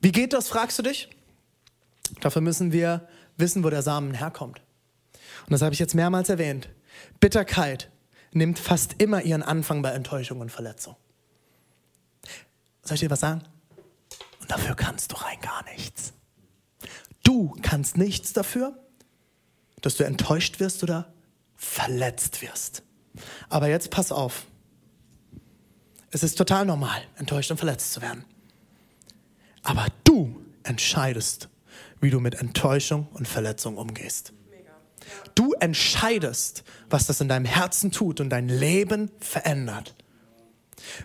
Wie 0.00 0.12
geht 0.12 0.32
das, 0.32 0.48
fragst 0.48 0.78
du 0.78 0.82
dich? 0.82 1.08
Dafür 2.20 2.42
müssen 2.42 2.72
wir 2.72 3.08
wissen, 3.38 3.64
wo 3.64 3.70
der 3.70 3.82
Samen 3.82 4.14
herkommt. 4.14 4.60
Und 5.46 5.52
das 5.52 5.62
habe 5.62 5.72
ich 5.72 5.78
jetzt 5.78 5.94
mehrmals 5.94 6.28
erwähnt. 6.28 6.68
Bitterkeit 7.20 7.90
nimmt 8.32 8.58
fast 8.58 8.96
immer 8.98 9.22
ihren 9.22 9.42
Anfang 9.42 9.82
bei 9.82 9.90
Enttäuschung 9.90 10.40
und 10.40 10.50
Verletzung. 10.50 10.96
Soll 12.82 12.94
ich 12.96 13.00
dir 13.00 13.10
was 13.10 13.20
sagen? 13.20 13.42
Und 14.40 14.50
dafür 14.50 14.74
kannst 14.74 15.12
du 15.12 15.16
rein 15.16 15.38
gar 15.40 15.64
nichts. 15.64 16.12
Du 17.22 17.54
kannst 17.62 17.96
nichts 17.96 18.32
dafür, 18.32 18.78
dass 19.80 19.96
du 19.96 20.04
enttäuscht 20.04 20.60
wirst 20.60 20.82
oder 20.82 21.12
verletzt 21.56 22.42
wirst. 22.42 22.82
Aber 23.48 23.68
jetzt 23.68 23.90
pass 23.90 24.12
auf. 24.12 24.46
Es 26.10 26.22
ist 26.22 26.36
total 26.36 26.64
normal, 26.64 27.02
enttäuscht 27.16 27.50
und 27.50 27.58
verletzt 27.58 27.92
zu 27.92 28.00
werden. 28.00 28.24
Aber 29.62 29.86
du 30.04 30.40
entscheidest, 30.62 31.48
wie 32.00 32.10
du 32.10 32.20
mit 32.20 32.36
Enttäuschung 32.36 33.08
und 33.12 33.26
Verletzung 33.26 33.76
umgehst. 33.76 34.32
Du 35.34 35.52
entscheidest, 35.54 36.64
was 36.90 37.06
das 37.06 37.20
in 37.20 37.28
deinem 37.28 37.44
Herzen 37.44 37.92
tut 37.92 38.20
und 38.20 38.30
dein 38.30 38.48
Leben 38.48 39.10
verändert. 39.20 39.94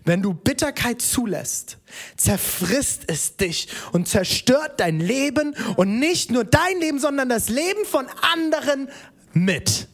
Wenn 0.05 0.21
du 0.21 0.33
Bitterkeit 0.33 1.01
zulässt, 1.01 1.79
zerfrisst 2.15 3.03
es 3.07 3.37
dich 3.37 3.67
und 3.91 4.07
zerstört 4.07 4.79
dein 4.79 4.99
Leben 4.99 5.55
und 5.75 5.99
nicht 5.99 6.31
nur 6.31 6.43
dein 6.43 6.79
Leben, 6.79 6.99
sondern 6.99 7.29
das 7.29 7.49
Leben 7.49 7.85
von 7.85 8.05
anderen 8.21 8.89
mit. 9.33 9.87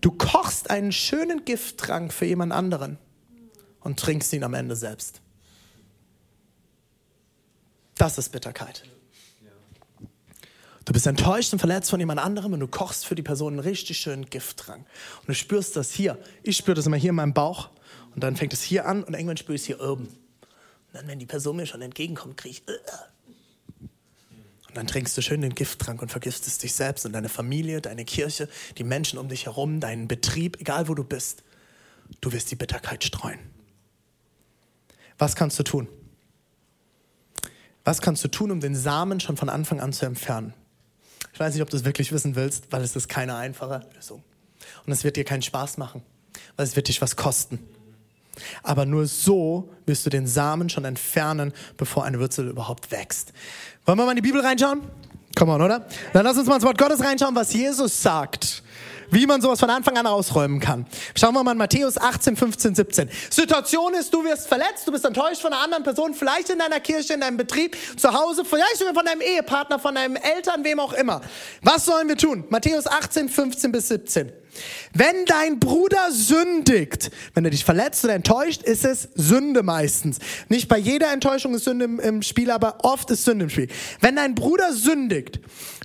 Du 0.00 0.10
kochst 0.10 0.68
einen 0.68 0.92
schönen 0.92 1.46
Gifttrank 1.46 2.12
für 2.12 2.26
jemand 2.26 2.52
anderen 2.52 2.98
und 3.80 3.98
trinkst 3.98 4.32
ihn 4.34 4.44
am 4.44 4.52
Ende 4.52 4.76
selbst. 4.76 5.22
Das 7.96 8.18
ist 8.18 8.30
Bitterkeit. 8.30 8.84
Du 10.84 10.92
bist 10.92 11.06
enttäuscht 11.06 11.52
und 11.52 11.58
verletzt 11.58 11.88
von 11.88 11.98
jemand 11.98 12.20
anderem 12.20 12.52
und 12.52 12.60
du 12.60 12.68
kochst 12.68 13.06
für 13.06 13.14
die 13.14 13.22
Person 13.22 13.54
einen 13.54 13.60
richtig 13.60 13.98
schönen 13.98 14.26
Gifttrank. 14.26 14.86
Und 15.20 15.28
du 15.28 15.34
spürst 15.34 15.76
das 15.76 15.90
hier. 15.90 16.18
Ich 16.42 16.58
spüre 16.58 16.74
das 16.74 16.86
immer 16.86 16.96
hier 16.96 17.10
in 17.10 17.16
meinem 17.16 17.32
Bauch. 17.32 17.70
Und 18.14 18.22
dann 18.22 18.36
fängt 18.36 18.52
es 18.52 18.62
hier 18.62 18.86
an 18.86 19.02
und 19.02 19.14
irgendwann 19.14 19.36
spüre 19.36 19.54
ich 19.54 19.62
es 19.62 19.66
hier 19.66 19.80
oben. 19.80 20.04
Und 20.04 20.92
dann, 20.92 21.08
wenn 21.08 21.18
die 21.18 21.26
Person 21.26 21.56
mir 21.56 21.66
schon 21.66 21.80
entgegenkommt, 21.80 22.36
kriege 22.36 22.56
ich. 22.56 22.62
Uh. 22.68 23.86
Und 24.68 24.76
dann 24.76 24.86
trinkst 24.86 25.16
du 25.16 25.22
schön 25.22 25.40
den 25.40 25.54
Gifttrank 25.54 26.02
und 26.02 26.10
vergiftest 26.10 26.62
dich 26.62 26.74
selbst 26.74 27.06
und 27.06 27.12
deine 27.12 27.28
Familie, 27.28 27.80
deine 27.80 28.04
Kirche, 28.04 28.48
die 28.76 28.84
Menschen 28.84 29.18
um 29.18 29.28
dich 29.28 29.46
herum, 29.46 29.80
deinen 29.80 30.06
Betrieb, 30.06 30.60
egal 30.60 30.88
wo 30.88 30.94
du 30.94 31.04
bist. 31.04 31.44
Du 32.20 32.32
wirst 32.32 32.50
die 32.50 32.56
Bitterkeit 32.56 33.02
streuen. 33.04 33.38
Was 35.16 35.34
kannst 35.34 35.58
du 35.58 35.62
tun? 35.62 35.88
Was 37.84 38.00
kannst 38.00 38.24
du 38.24 38.28
tun, 38.28 38.50
um 38.50 38.60
den 38.60 38.74
Samen 38.74 39.20
schon 39.20 39.36
von 39.36 39.48
Anfang 39.48 39.80
an 39.80 39.92
zu 39.92 40.06
entfernen? 40.06 40.54
Ich 41.32 41.40
weiß 41.40 41.52
nicht, 41.52 41.62
ob 41.62 41.70
du 41.70 41.76
es 41.76 41.84
wirklich 41.84 42.12
wissen 42.12 42.34
willst, 42.34 42.70
weil 42.70 42.82
es 42.82 42.96
ist 42.96 43.08
keine 43.08 43.36
einfache 43.36 43.86
Lösung. 43.94 44.22
Und 44.86 44.92
es 44.92 45.04
wird 45.04 45.16
dir 45.16 45.24
keinen 45.24 45.42
Spaß 45.42 45.78
machen, 45.78 46.02
weil 46.56 46.64
es 46.64 46.76
wird 46.76 46.88
dich 46.88 47.02
was 47.02 47.16
kosten. 47.16 47.58
Aber 48.62 48.86
nur 48.86 49.06
so 49.06 49.70
wirst 49.86 50.06
du 50.06 50.10
den 50.10 50.26
Samen 50.26 50.68
schon 50.68 50.84
entfernen, 50.84 51.52
bevor 51.76 52.04
eine 52.04 52.18
Wurzel 52.18 52.48
überhaupt 52.48 52.90
wächst. 52.90 53.32
Wollen 53.84 53.98
wir 53.98 54.04
mal 54.04 54.12
in 54.12 54.16
die 54.16 54.22
Bibel 54.22 54.40
reinschauen? 54.40 54.80
Come 55.36 55.52
on, 55.52 55.62
oder? 55.62 55.86
Dann 56.12 56.24
lass 56.24 56.38
uns 56.38 56.48
mal 56.48 56.56
ins 56.56 56.64
Wort 56.64 56.78
Gottes 56.78 57.00
reinschauen, 57.00 57.34
was 57.34 57.52
Jesus 57.52 58.02
sagt 58.02 58.63
wie 59.10 59.26
man 59.26 59.40
sowas 59.40 59.60
von 59.60 59.70
Anfang 59.70 59.96
an 59.96 60.06
ausräumen 60.06 60.60
kann. 60.60 60.86
Schauen 61.14 61.34
wir 61.34 61.42
mal 61.42 61.52
in 61.52 61.58
Matthäus 61.58 61.98
18, 61.98 62.36
15, 62.36 62.74
17. 62.74 63.10
Situation 63.30 63.94
ist, 63.94 64.12
du 64.12 64.24
wirst 64.24 64.48
verletzt, 64.48 64.86
du 64.86 64.92
bist 64.92 65.04
enttäuscht 65.04 65.42
von 65.42 65.52
einer 65.52 65.62
anderen 65.62 65.84
Person, 65.84 66.14
vielleicht 66.14 66.50
in 66.50 66.58
deiner 66.58 66.80
Kirche, 66.80 67.14
in 67.14 67.20
deinem 67.20 67.36
Betrieb, 67.36 67.76
zu 67.96 68.12
Hause, 68.12 68.44
vielleicht 68.44 68.78
sogar 68.78 68.94
von 68.94 69.04
deinem 69.04 69.20
Ehepartner, 69.20 69.78
von 69.78 69.94
deinen 69.94 70.16
Eltern, 70.16 70.64
wem 70.64 70.80
auch 70.80 70.92
immer. 70.92 71.20
Was 71.62 71.84
sollen 71.84 72.08
wir 72.08 72.16
tun? 72.16 72.44
Matthäus 72.48 72.86
18, 72.86 73.28
15 73.28 73.72
bis 73.72 73.88
17. 73.88 74.43
Wenn 74.92 75.24
dein 75.26 75.58
Bruder 75.58 76.10
sündigt, 76.10 77.10
wenn 77.34 77.44
er 77.44 77.50
dich 77.50 77.64
verletzt 77.64 78.04
oder 78.04 78.14
enttäuscht, 78.14 78.62
ist 78.62 78.84
es 78.84 79.08
Sünde 79.14 79.62
meistens. 79.62 80.18
Nicht 80.48 80.68
bei 80.68 80.78
jeder 80.78 81.12
Enttäuschung 81.12 81.54
ist 81.54 81.64
Sünde 81.64 81.84
im, 81.84 82.22
Spiel, 82.22 82.50
aber 82.50 82.78
oft 82.84 83.10
ist 83.10 83.24
Sünde 83.24 83.44
im 83.44 83.50
Spiel. 83.50 83.68
Wenn 84.00 84.16
dein 84.16 84.34
Bruder 84.34 84.72
sündigt, 84.72 85.40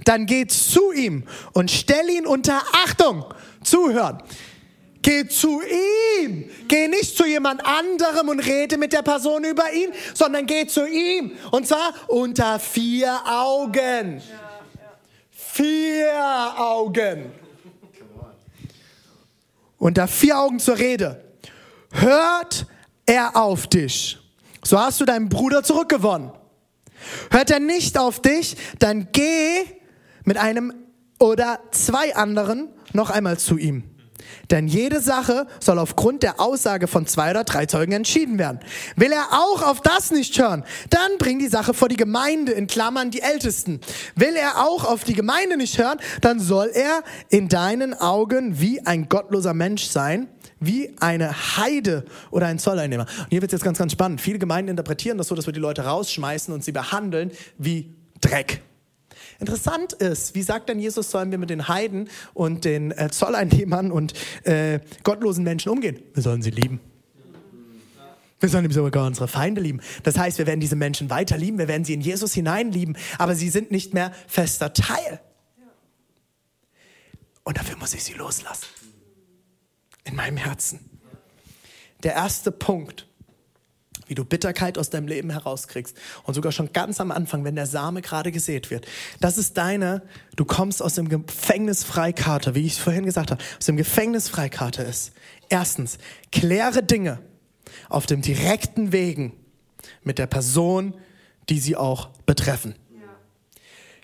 dann 0.05 0.25
geh 0.25 0.45
zu 0.47 0.91
ihm 0.91 1.23
und 1.53 1.71
stell 1.71 2.09
ihn 2.09 2.25
unter 2.25 2.61
Achtung. 2.71 3.25
Zuhören. 3.63 4.21
Geh 5.01 5.27
zu 5.27 5.61
ihm. 6.21 6.49
Geh 6.67 6.87
nicht 6.87 7.17
zu 7.17 7.25
jemand 7.25 7.65
anderem 7.65 8.29
und 8.29 8.39
rede 8.39 8.77
mit 8.77 8.93
der 8.93 9.01
Person 9.01 9.43
über 9.43 9.71
ihn, 9.73 9.91
sondern 10.13 10.45
geh 10.45 10.67
zu 10.67 10.85
ihm. 10.85 11.31
Und 11.51 11.67
zwar 11.67 11.93
unter 12.07 12.59
vier 12.59 13.19
Augen. 13.25 14.21
Vier 15.31 16.53
Augen 16.57 17.31
unter 19.79 20.07
vier 20.07 20.39
Augen 20.39 20.59
zur 20.59 20.77
Rede. 20.77 21.23
Hört 21.91 22.67
er 23.07 23.35
auf 23.35 23.65
dich, 23.65 24.19
so 24.63 24.79
hast 24.79 25.01
du 25.01 25.05
deinen 25.05 25.29
Bruder 25.29 25.63
zurückgewonnen. 25.63 26.31
Hört 27.31 27.49
er 27.49 27.59
nicht 27.59 27.97
auf 27.97 28.21
dich, 28.21 28.55
dann 28.77 29.07
geh 29.11 29.65
mit 30.25 30.37
einem 30.37 30.73
oder 31.17 31.59
zwei 31.71 32.15
anderen 32.15 32.69
noch 32.93 33.09
einmal 33.09 33.39
zu 33.39 33.57
ihm. 33.57 33.88
Denn 34.49 34.67
jede 34.67 35.01
Sache 35.01 35.47
soll 35.59 35.79
aufgrund 35.79 36.23
der 36.23 36.39
Aussage 36.39 36.87
von 36.87 37.05
zwei 37.05 37.31
oder 37.31 37.43
drei 37.43 37.65
Zeugen 37.65 37.91
entschieden 37.91 38.39
werden. 38.39 38.59
Will 38.95 39.11
er 39.11 39.27
auch 39.31 39.61
auf 39.61 39.81
das 39.81 40.11
nicht 40.11 40.39
hören, 40.39 40.63
dann 40.89 41.17
bring 41.17 41.39
die 41.39 41.47
Sache 41.47 41.73
vor 41.73 41.89
die 41.89 41.97
Gemeinde, 41.97 42.51
in 42.51 42.67
Klammern 42.67 43.11
die 43.11 43.21
Ältesten. 43.21 43.79
Will 44.15 44.35
er 44.35 44.65
auch 44.65 44.85
auf 44.85 45.03
die 45.03 45.13
Gemeinde 45.13 45.57
nicht 45.57 45.77
hören, 45.77 45.99
dann 46.21 46.39
soll 46.39 46.71
er 46.73 47.03
in 47.29 47.47
deinen 47.47 47.93
Augen 47.93 48.59
wie 48.59 48.85
ein 48.85 49.09
gottloser 49.09 49.53
Mensch 49.53 49.85
sein, 49.85 50.27
wie 50.59 50.95
eine 50.99 51.57
Heide 51.57 52.05
oder 52.31 52.47
ein 52.47 52.59
Zolleinnehmer. 52.59 53.05
Und 53.19 53.29
hier 53.29 53.41
wird 53.41 53.51
es 53.51 53.57
jetzt 53.57 53.63
ganz, 53.63 53.77
ganz 53.77 53.91
spannend. 53.91 54.21
Viele 54.21 54.39
Gemeinden 54.39 54.71
interpretieren 54.71 55.17
das 55.17 55.27
so, 55.27 55.35
dass 55.35 55.45
wir 55.45 55.53
die 55.53 55.59
Leute 55.59 55.85
rausschmeißen 55.85 56.53
und 56.53 56.63
sie 56.63 56.71
behandeln 56.71 57.31
wie 57.57 57.93
Dreck. 58.21 58.61
Interessant 59.39 59.93
ist, 59.93 60.35
wie 60.35 60.41
sagt 60.41 60.67
denn 60.67 60.79
Jesus, 60.79 61.11
sollen 61.11 61.31
wir 61.31 61.37
mit 61.37 61.49
den 61.49 61.69
Heiden 61.69 62.09
und 62.33 62.65
den 62.65 62.91
äh, 62.91 63.09
Zolleinnehmern 63.09 63.91
und 63.91 64.13
äh, 64.43 64.79
gottlosen 65.03 65.45
Menschen 65.45 65.69
umgehen? 65.69 66.01
Wir 66.13 66.23
sollen 66.23 66.41
sie 66.41 66.51
lieben. 66.51 66.81
Wir 68.41 68.49
sollen 68.49 68.69
sogar 68.71 69.05
unsere 69.05 69.27
Feinde 69.27 69.61
lieben. 69.61 69.81
Das 70.03 70.17
heißt, 70.17 70.37
wir 70.37 70.47
werden 70.47 70.59
diese 70.59 70.75
Menschen 70.75 71.09
weiter 71.09 71.37
lieben, 71.37 71.57
wir 71.57 71.67
werden 71.67 71.83
sie 71.83 71.93
in 71.93 72.01
Jesus 72.01 72.33
hineinlieben, 72.33 72.97
aber 73.17 73.35
sie 73.35 73.49
sind 73.49 73.71
nicht 73.71 73.93
mehr 73.93 74.13
fester 74.27 74.73
Teil. 74.73 75.19
Und 77.43 77.57
dafür 77.57 77.77
muss 77.77 77.93
ich 77.93 78.03
sie 78.03 78.13
loslassen. 78.13 78.67
In 80.05 80.15
meinem 80.15 80.37
Herzen. 80.37 80.79
Der 82.03 82.13
erste 82.13 82.51
Punkt 82.51 83.08
wie 84.09 84.15
du 84.15 84.25
Bitterkeit 84.25 84.77
aus 84.77 84.89
deinem 84.89 85.07
Leben 85.07 85.29
herauskriegst. 85.29 85.95
Und 86.23 86.33
sogar 86.33 86.51
schon 86.51 86.73
ganz 86.73 86.99
am 86.99 87.11
Anfang, 87.11 87.43
wenn 87.45 87.55
der 87.55 87.67
Same 87.67 88.01
gerade 88.01 88.31
gesät 88.31 88.71
wird. 88.71 88.85
Das 89.21 89.37
ist 89.37 89.57
deine, 89.57 90.01
du 90.35 90.43
kommst 90.45 90.81
aus 90.81 90.95
dem 90.95 91.07
Gefängnis 91.07 91.83
Freikarte, 91.83 92.55
wie 92.55 92.65
ich 92.65 92.73
es 92.73 92.79
vorhin 92.79 93.05
gesagt 93.05 93.31
habe, 93.31 93.41
aus 93.57 93.65
dem 93.67 93.77
Gefängnis 93.77 94.27
Freikarte 94.27 94.81
ist. 94.81 95.13
Erstens, 95.47 95.99
kläre 96.31 96.83
Dinge 96.83 97.19
auf 97.87 98.07
dem 98.07 98.21
direkten 98.21 98.91
Wegen 98.91 99.33
mit 100.03 100.17
der 100.17 100.27
Person, 100.27 100.95
die 101.49 101.59
sie 101.59 101.75
auch 101.75 102.09
betreffen. 102.25 102.75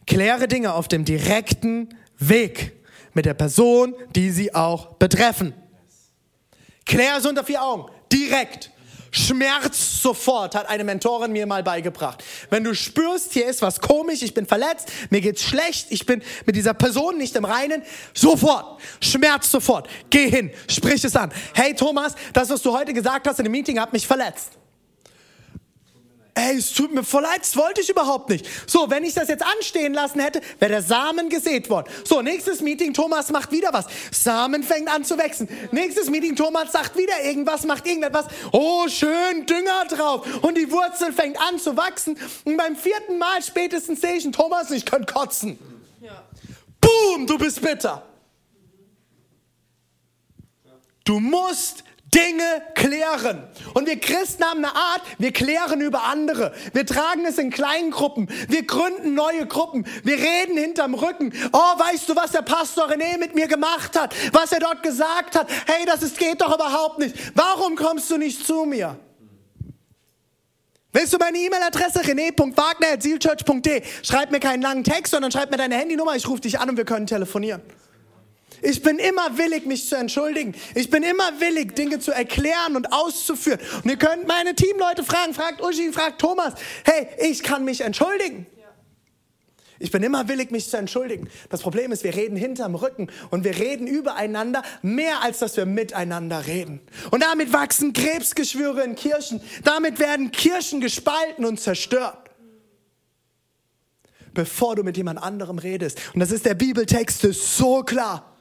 Kläre 0.06 0.48
Dinge 0.48 0.74
auf 0.74 0.88
dem 0.88 1.04
direkten 1.04 1.90
Weg 2.20 2.74
mit 3.14 3.26
der 3.26 3.34
Person, 3.34 3.96
die 4.16 4.30
sie 4.30 4.54
auch 4.54 4.94
betreffen. 4.98 5.54
Klär 6.86 7.18
es 7.18 7.26
unter 7.26 7.44
vier 7.44 7.64
Augen. 7.64 7.92
Direkt. 8.12 8.72
Schmerz 9.16 10.02
sofort, 10.02 10.56
hat 10.56 10.68
eine 10.68 10.84
Mentorin 10.84 11.32
mir 11.32 11.46
mal 11.46 11.64
beigebracht. 11.64 12.24
Wenn 12.50 12.64
du 12.64 12.76
spürst, 12.76 13.34
hier 13.34 13.48
ist 13.48 13.62
was 13.62 13.80
komisch, 13.80 14.22
ich 14.22 14.34
bin 14.34 14.46
verletzt, 14.46 14.92
mir 15.10 15.22
geht's 15.22 15.44
schlecht, 15.44 15.88
ich 15.90 16.06
bin 16.06 16.22
mit 16.46 16.56
dieser 16.56 16.74
Person 16.74 17.18
nicht 17.18 17.36
im 17.36 17.46
Reinen, 17.46 17.82
sofort, 18.14 18.82
Schmerz 19.00 19.50
sofort, 19.50 19.88
geh 20.10 20.30
hin, 20.30 20.52
sprich 20.68 21.04
es 21.04 21.16
an. 21.16 21.32
Hey 21.54 21.74
Thomas, 21.74 22.16
das, 22.34 22.50
was 22.50 22.62
du 22.62 22.78
heute 22.78 22.94
gesagt 22.94 23.28
hast 23.28 23.40
in 23.40 23.46
dem 23.46 23.52
Meeting, 23.52 23.80
hat 23.80 23.94
mich 23.94 24.06
verletzt 24.06 24.58
ey, 26.36 26.58
es 26.58 26.74
tut 26.74 26.94
mir 26.94 27.04
voll 27.04 27.24
leid, 27.24 27.39
das 27.42 27.56
wollte 27.56 27.82
ich 27.82 27.89
überhaupt 27.89 28.30
nicht. 28.30 28.46
So, 28.68 28.89
wenn 28.89 29.04
ich 29.04 29.13
das 29.13 29.30
jetzt 29.30 29.44
anstehen 29.44 29.94
lassen 29.94 30.20
hätte, 30.20 30.42
wäre 30.60 30.72
der 30.72 30.82
Samen 30.82 31.30
gesät 31.30 31.70
worden. 31.70 31.88
So, 32.04 32.22
nächstes 32.22 32.62
Meeting, 32.62 32.94
Thomas 32.94 33.32
macht 33.32 33.51
wieder 33.51 33.72
was. 33.72 33.86
Samen 34.12 34.62
fängt 34.62 34.89
an 34.89 35.06
zu 35.06 35.18
wachsen. 35.18 35.48
Nächstes 35.72 36.10
Meeting, 36.10 36.36
Thomas 36.36 36.74
sagt 36.74 36.98
wieder 36.98 37.24
irgendwas, 37.24 37.63
macht 37.63 37.88
irgendetwas. 37.88 38.25
Oh, 38.51 38.88
schön, 38.89 39.46
Dünger 39.46 39.86
drauf. 39.89 40.44
Und 40.44 40.58
die 40.58 40.70
Wurzel 40.72 41.13
fängt 41.13 41.39
an 41.39 41.58
zu 41.58 41.77
wachsen. 41.77 42.18
Und 42.44 42.58
beim 42.58 42.75
vierten 42.75 43.18
Mal 43.18 43.42
spätestens 43.42 44.01
sehe 44.01 44.15
ich 44.15 44.25
einen 44.25 44.34
Thomas, 44.34 44.70
ich 44.72 44.86
könnte 44.86 45.12
kotzen. 45.12 45.58
Ja. 46.01 46.24
Boom, 46.82 47.25
du 47.25 47.38
bist 47.38 47.62
bitter. 47.62 48.04
Du 51.06 51.20
musst 51.20 51.84
Dinge 52.16 52.62
klären. 52.76 53.44
Und 53.74 53.88
wir 53.88 54.00
Christen 54.00 54.44
haben 54.46 54.64
eine 54.64 54.74
Art, 54.74 55.02
wir 55.18 55.34
klären 55.34 55.82
über 55.82 56.04
andere. 56.04 56.54
Wir 56.74 56.86
tragen 56.86 57.26
es 57.26 57.38
in 57.38 57.52
kleinen 57.52 57.92
Gruppen. 57.92 58.30
Wir 58.48 58.66
gründen 58.66 59.14
neue 59.14 59.46
Gruppen. 59.48 59.86
Wir 60.04 60.18
reden 60.18 60.58
hinterm 60.58 60.94
Rücken. 60.94 61.34
Oh, 61.52 61.58
weißt 61.58 62.08
du, 62.08 62.16
was 62.16 62.32
der 62.32 62.42
Pastor 62.42 62.90
René 62.90 63.18
mit 63.18 63.36
mir 63.36 63.48
gemacht 63.48 64.00
hat? 64.00 64.16
Was 64.32 64.54
er 64.54 64.60
dort 64.60 64.82
gesagt 64.82 65.36
hat? 65.36 65.50
Hey, 65.66 65.86
das 65.86 66.04
ist, 66.04 66.18
geht 66.18 66.40
doch 66.42 66.56
überhaupt 66.56 67.00
nicht. 67.00 67.16
Warum 67.36 67.75
kommst 67.75 68.10
du 68.10 68.18
nicht 68.18 68.46
zu 68.46 68.64
mir? 68.64 68.98
Willst 70.94 71.12
du 71.12 71.18
meine 71.18 71.38
E-Mail-Adresse 71.38 72.00
rené.wagner.zielchurch.de? 72.00 73.84
Schreib 74.01 74.32
mir 74.32 74.40
keinen 74.40 74.62
langen 74.62 74.86
Text, 74.86 75.12
sondern 75.12 75.30
schreib 75.30 75.51
mir 75.51 75.58
deine 75.58 75.75
Handynummer. 75.75 76.16
Ich 76.16 76.25
rufe 76.30 76.40
dich 76.40 76.58
an 76.58 76.70
und 76.70 76.78
wir 76.78 76.86
können 76.86 77.06
telefonieren. 77.06 77.62
Ich 78.61 78.81
bin 78.81 78.98
immer 78.98 79.37
willig, 79.37 79.65
mich 79.65 79.87
zu 79.87 79.96
entschuldigen. 79.96 80.55
Ich 80.74 80.89
bin 80.89 81.03
immer 81.03 81.39
willig, 81.39 81.75
Dinge 81.75 82.00
zu 82.00 82.11
erklären 82.11 82.75
und 82.75 82.91
auszuführen. 82.91 83.59
Und 83.83 83.89
ihr 83.89 83.98
könnt 83.98 84.27
meine 84.27 84.55
Teamleute 84.55 85.03
fragen, 85.03 85.33
fragt 85.33 85.61
Uschi, 85.61 85.91
fragt 85.91 86.20
Thomas. 86.20 86.53
Hey, 86.83 87.07
ich 87.20 87.44
kann 87.44 87.65
mich 87.65 87.81
entschuldigen. 87.81 88.48
Ich 89.77 89.91
bin 89.91 90.03
immer 90.03 90.27
willig, 90.29 90.51
mich 90.51 90.70
zu 90.70 90.77
entschuldigen. 90.77 91.29
Das 91.50 91.61
Problem 91.61 91.91
ist, 91.91 92.03
wir 92.03 92.15
reden 92.15 92.37
hinterm 92.37 92.75
Rücken 92.75 93.09
und 93.29 93.44
wir 93.44 93.57
reden 93.57 93.87
übereinander 93.87 94.63
mehr, 94.81 95.22
als 95.22 95.39
dass 95.39 95.57
wir 95.57 95.65
miteinander 95.65 96.48
reden. 96.48 96.79
Und 97.11 97.24
damit 97.24 97.51
wachsen 97.51 97.91
Krebsgeschwüre 97.91 98.83
in 98.83 98.96
Kirchen. 98.96 99.41
Damit 99.63 100.00
werden 100.00 100.31
Kirchen 100.31 100.79
gespalten 100.79 101.46
und 101.46 101.59
zerstört. 101.59 102.29
Bevor 104.33 104.75
du 104.75 104.83
mit 104.83 104.98
jemand 104.98 105.22
anderem 105.22 105.59
redest. 105.59 106.00
Und 106.13 106.20
das 106.20 106.31
ist 106.31 106.46
der 106.46 106.55
Bibeltext, 106.55 107.24
ist 107.25 107.57
so 107.57 107.83
klar. 107.83 108.35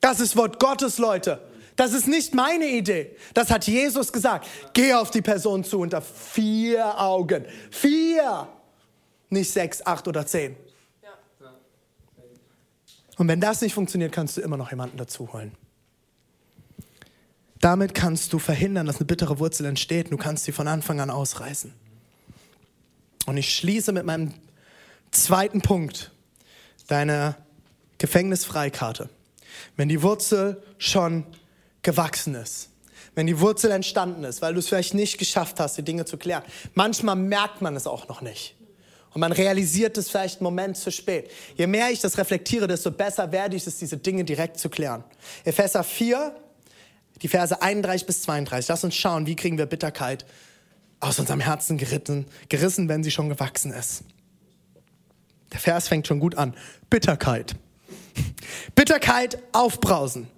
Das 0.00 0.20
ist 0.20 0.36
Wort 0.36 0.60
Gottes, 0.60 0.98
Leute. 0.98 1.40
Das 1.76 1.92
ist 1.92 2.08
nicht 2.08 2.34
meine 2.34 2.66
Idee. 2.66 3.16
Das 3.34 3.50
hat 3.50 3.66
Jesus 3.66 4.12
gesagt. 4.12 4.48
Geh 4.72 4.94
auf 4.94 5.10
die 5.10 5.22
Person 5.22 5.62
zu 5.62 5.78
unter 5.78 6.02
vier 6.02 7.00
Augen. 7.00 7.44
Vier. 7.70 8.48
Nicht 9.30 9.52
sechs, 9.52 9.84
acht 9.86 10.08
oder 10.08 10.26
zehn. 10.26 10.56
Und 13.16 13.28
wenn 13.28 13.40
das 13.40 13.60
nicht 13.60 13.74
funktioniert, 13.74 14.12
kannst 14.12 14.36
du 14.36 14.40
immer 14.40 14.56
noch 14.56 14.70
jemanden 14.70 14.96
dazu 14.96 15.32
holen. 15.32 15.52
Damit 17.60 17.94
kannst 17.94 18.32
du 18.32 18.38
verhindern, 18.38 18.86
dass 18.86 18.96
eine 18.96 19.06
bittere 19.06 19.38
Wurzel 19.40 19.66
entsteht. 19.66 20.12
Du 20.12 20.16
kannst 20.16 20.44
sie 20.44 20.52
von 20.52 20.68
Anfang 20.68 21.00
an 21.00 21.10
ausreißen. 21.10 21.72
Und 23.26 23.36
ich 23.36 23.54
schließe 23.54 23.92
mit 23.92 24.04
meinem 24.04 24.34
zweiten 25.10 25.60
Punkt. 25.60 26.12
Deine 26.86 27.36
Gefängnisfreikarte 27.98 29.10
wenn 29.76 29.88
die 29.88 30.02
Wurzel 30.02 30.62
schon 30.78 31.24
gewachsen 31.82 32.34
ist, 32.34 32.70
wenn 33.14 33.26
die 33.26 33.40
Wurzel 33.40 33.70
entstanden 33.70 34.24
ist, 34.24 34.42
weil 34.42 34.54
du 34.54 34.60
es 34.60 34.68
vielleicht 34.68 34.94
nicht 34.94 35.18
geschafft 35.18 35.60
hast, 35.60 35.76
die 35.76 35.82
Dinge 35.82 36.04
zu 36.04 36.16
klären. 36.16 36.42
Manchmal 36.74 37.16
merkt 37.16 37.62
man 37.62 37.76
es 37.76 37.86
auch 37.86 38.08
noch 38.08 38.20
nicht. 38.20 38.54
Und 39.14 39.20
man 39.20 39.32
realisiert 39.32 39.96
es 39.96 40.10
vielleicht 40.10 40.38
einen 40.38 40.44
Moment 40.44 40.76
zu 40.76 40.92
spät. 40.92 41.30
Je 41.56 41.66
mehr 41.66 41.90
ich 41.90 42.00
das 42.00 42.18
reflektiere, 42.18 42.66
desto 42.66 42.90
besser 42.90 43.32
werde 43.32 43.56
ich 43.56 43.66
es, 43.66 43.78
diese 43.78 43.96
Dinge 43.96 44.24
direkt 44.24 44.58
zu 44.58 44.68
klären. 44.68 45.02
Epheser 45.44 45.82
4, 45.82 46.36
die 47.22 47.28
Verse 47.28 47.60
31 47.60 48.06
bis 48.06 48.22
32. 48.22 48.68
Lass 48.68 48.84
uns 48.84 48.94
schauen, 48.94 49.26
wie 49.26 49.34
kriegen 49.34 49.58
wir 49.58 49.66
Bitterkeit 49.66 50.26
aus 51.00 51.18
unserem 51.18 51.40
Herzen 51.40 51.78
geritten, 51.78 52.26
gerissen, 52.48 52.88
wenn 52.88 53.02
sie 53.02 53.10
schon 53.10 53.28
gewachsen 53.28 53.72
ist. 53.72 54.04
Der 55.52 55.60
Vers 55.60 55.88
fängt 55.88 56.06
schon 56.06 56.20
gut 56.20 56.36
an. 56.36 56.54
Bitterkeit. 56.90 57.56
Bitterkeit, 58.74 59.42
Aufbrausen. 59.52 60.28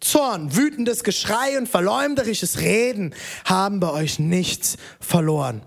Zorn, 0.00 0.54
wütendes 0.54 1.04
Geschrei 1.04 1.56
und 1.58 1.68
verleumderisches 1.68 2.60
Reden 2.60 3.14
haben 3.44 3.80
bei 3.80 3.90
euch 3.90 4.18
nichts 4.18 4.76
verloren. 5.00 5.62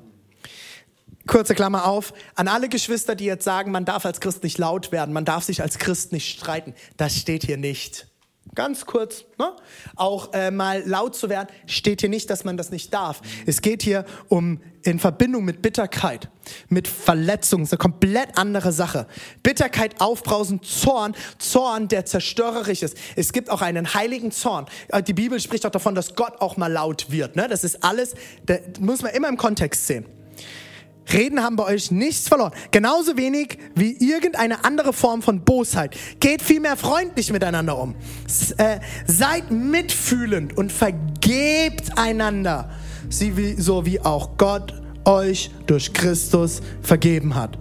Kurze 1.26 1.54
Klammer 1.56 1.86
auf, 1.86 2.14
an 2.36 2.48
alle 2.48 2.70
Geschwister, 2.70 3.16
die 3.16 3.26
jetzt 3.26 3.44
sagen, 3.44 3.72
man 3.72 3.86
darf 3.86 4.06
als 4.06 4.20
Christ 4.20 4.44
nicht 4.44 4.58
laut 4.58 4.92
werden, 4.92 5.14
man 5.14 5.26
darf 5.26 5.44
sich 5.44 5.62
als 5.62 5.78
Christ 5.78 6.12
nicht 6.12 6.40
streiten, 6.40 6.74
das 6.98 7.16
steht 7.18 7.44
hier 7.44 7.58
nicht. 7.58 8.09
Ganz 8.56 8.86
kurz, 8.86 9.26
ne? 9.38 9.54
auch 9.96 10.34
äh, 10.34 10.52
mal 10.52 10.84
laut 10.86 11.16
zu 11.16 11.30
werden, 11.30 11.48
steht 11.68 12.02
hier 12.02 12.10
nicht, 12.10 12.30
dass 12.30 12.44
man 12.44 12.58
das 12.58 12.72
nicht 12.72 12.94
darf. 12.94 13.22
Es 13.46 13.62
geht 13.62 13.84
hier 13.84 14.06
um 14.28 14.60
in 14.84 14.98
Verbindung 14.98 15.46
mit 15.46 15.62
Bitterkeit, 15.62 16.30
mit 16.70 16.88
Verletzung, 16.88 17.64
ist 17.64 17.74
eine 17.74 17.78
komplett 17.78 18.38
andere 18.38 18.72
Sache. 18.72 19.08
Bitterkeit, 19.44 20.00
Aufbrausen, 20.02 20.64
Zorn, 20.64 21.16
Zorn, 21.38 21.88
der 21.90 22.06
zerstörerisch 22.06 22.82
ist. 22.82 22.98
Es 23.16 23.34
gibt 23.34 23.50
auch 23.50 23.62
einen 23.62 23.94
heiligen 23.94 24.32
Zorn. 24.32 24.66
Äh, 24.88 25.04
die 25.04 25.14
Bibel 25.14 25.40
spricht 25.40 25.66
auch 25.66 25.72
davon, 25.72 25.96
dass 25.96 26.16
Gott 26.16 26.42
auch 26.42 26.58
mal 26.58 26.72
laut 26.72 27.12
wird. 27.12 27.36
Ne? 27.36 27.48
Das 27.48 27.64
ist 27.64 27.84
alles, 27.84 28.16
das 28.46 28.62
muss 28.80 29.02
man 29.02 29.14
immer 29.14 29.28
im 29.28 29.38
Kontext 29.38 29.88
sehen. 29.88 30.06
Reden 31.12 31.42
haben 31.42 31.56
bei 31.56 31.66
euch 31.66 31.92
nichts 31.92 32.28
verloren. 32.28 32.52
Genauso 32.72 33.18
wenig 33.18 33.58
wie 33.76 33.92
irgendeine 33.98 34.64
andere 34.64 34.94
Form 34.94 35.22
von 35.22 35.42
Bosheit. 35.42 35.96
Geht 36.20 36.42
vielmehr 36.42 36.78
freundlich 36.78 37.32
miteinander 37.32 37.78
um. 37.78 37.96
Äh, 38.58 38.80
seid 39.08 39.52
mitfühlend 39.52 40.58
und 40.58 40.72
vergebt 40.72 41.98
einander, 41.98 42.70
so 43.10 43.86
wie 43.86 44.00
auch 44.02 44.38
Gott 44.38 44.74
euch 45.06 45.52
durch 45.66 45.94
Christus 45.94 46.62
vergeben 46.82 47.36
hat. 47.36 47.58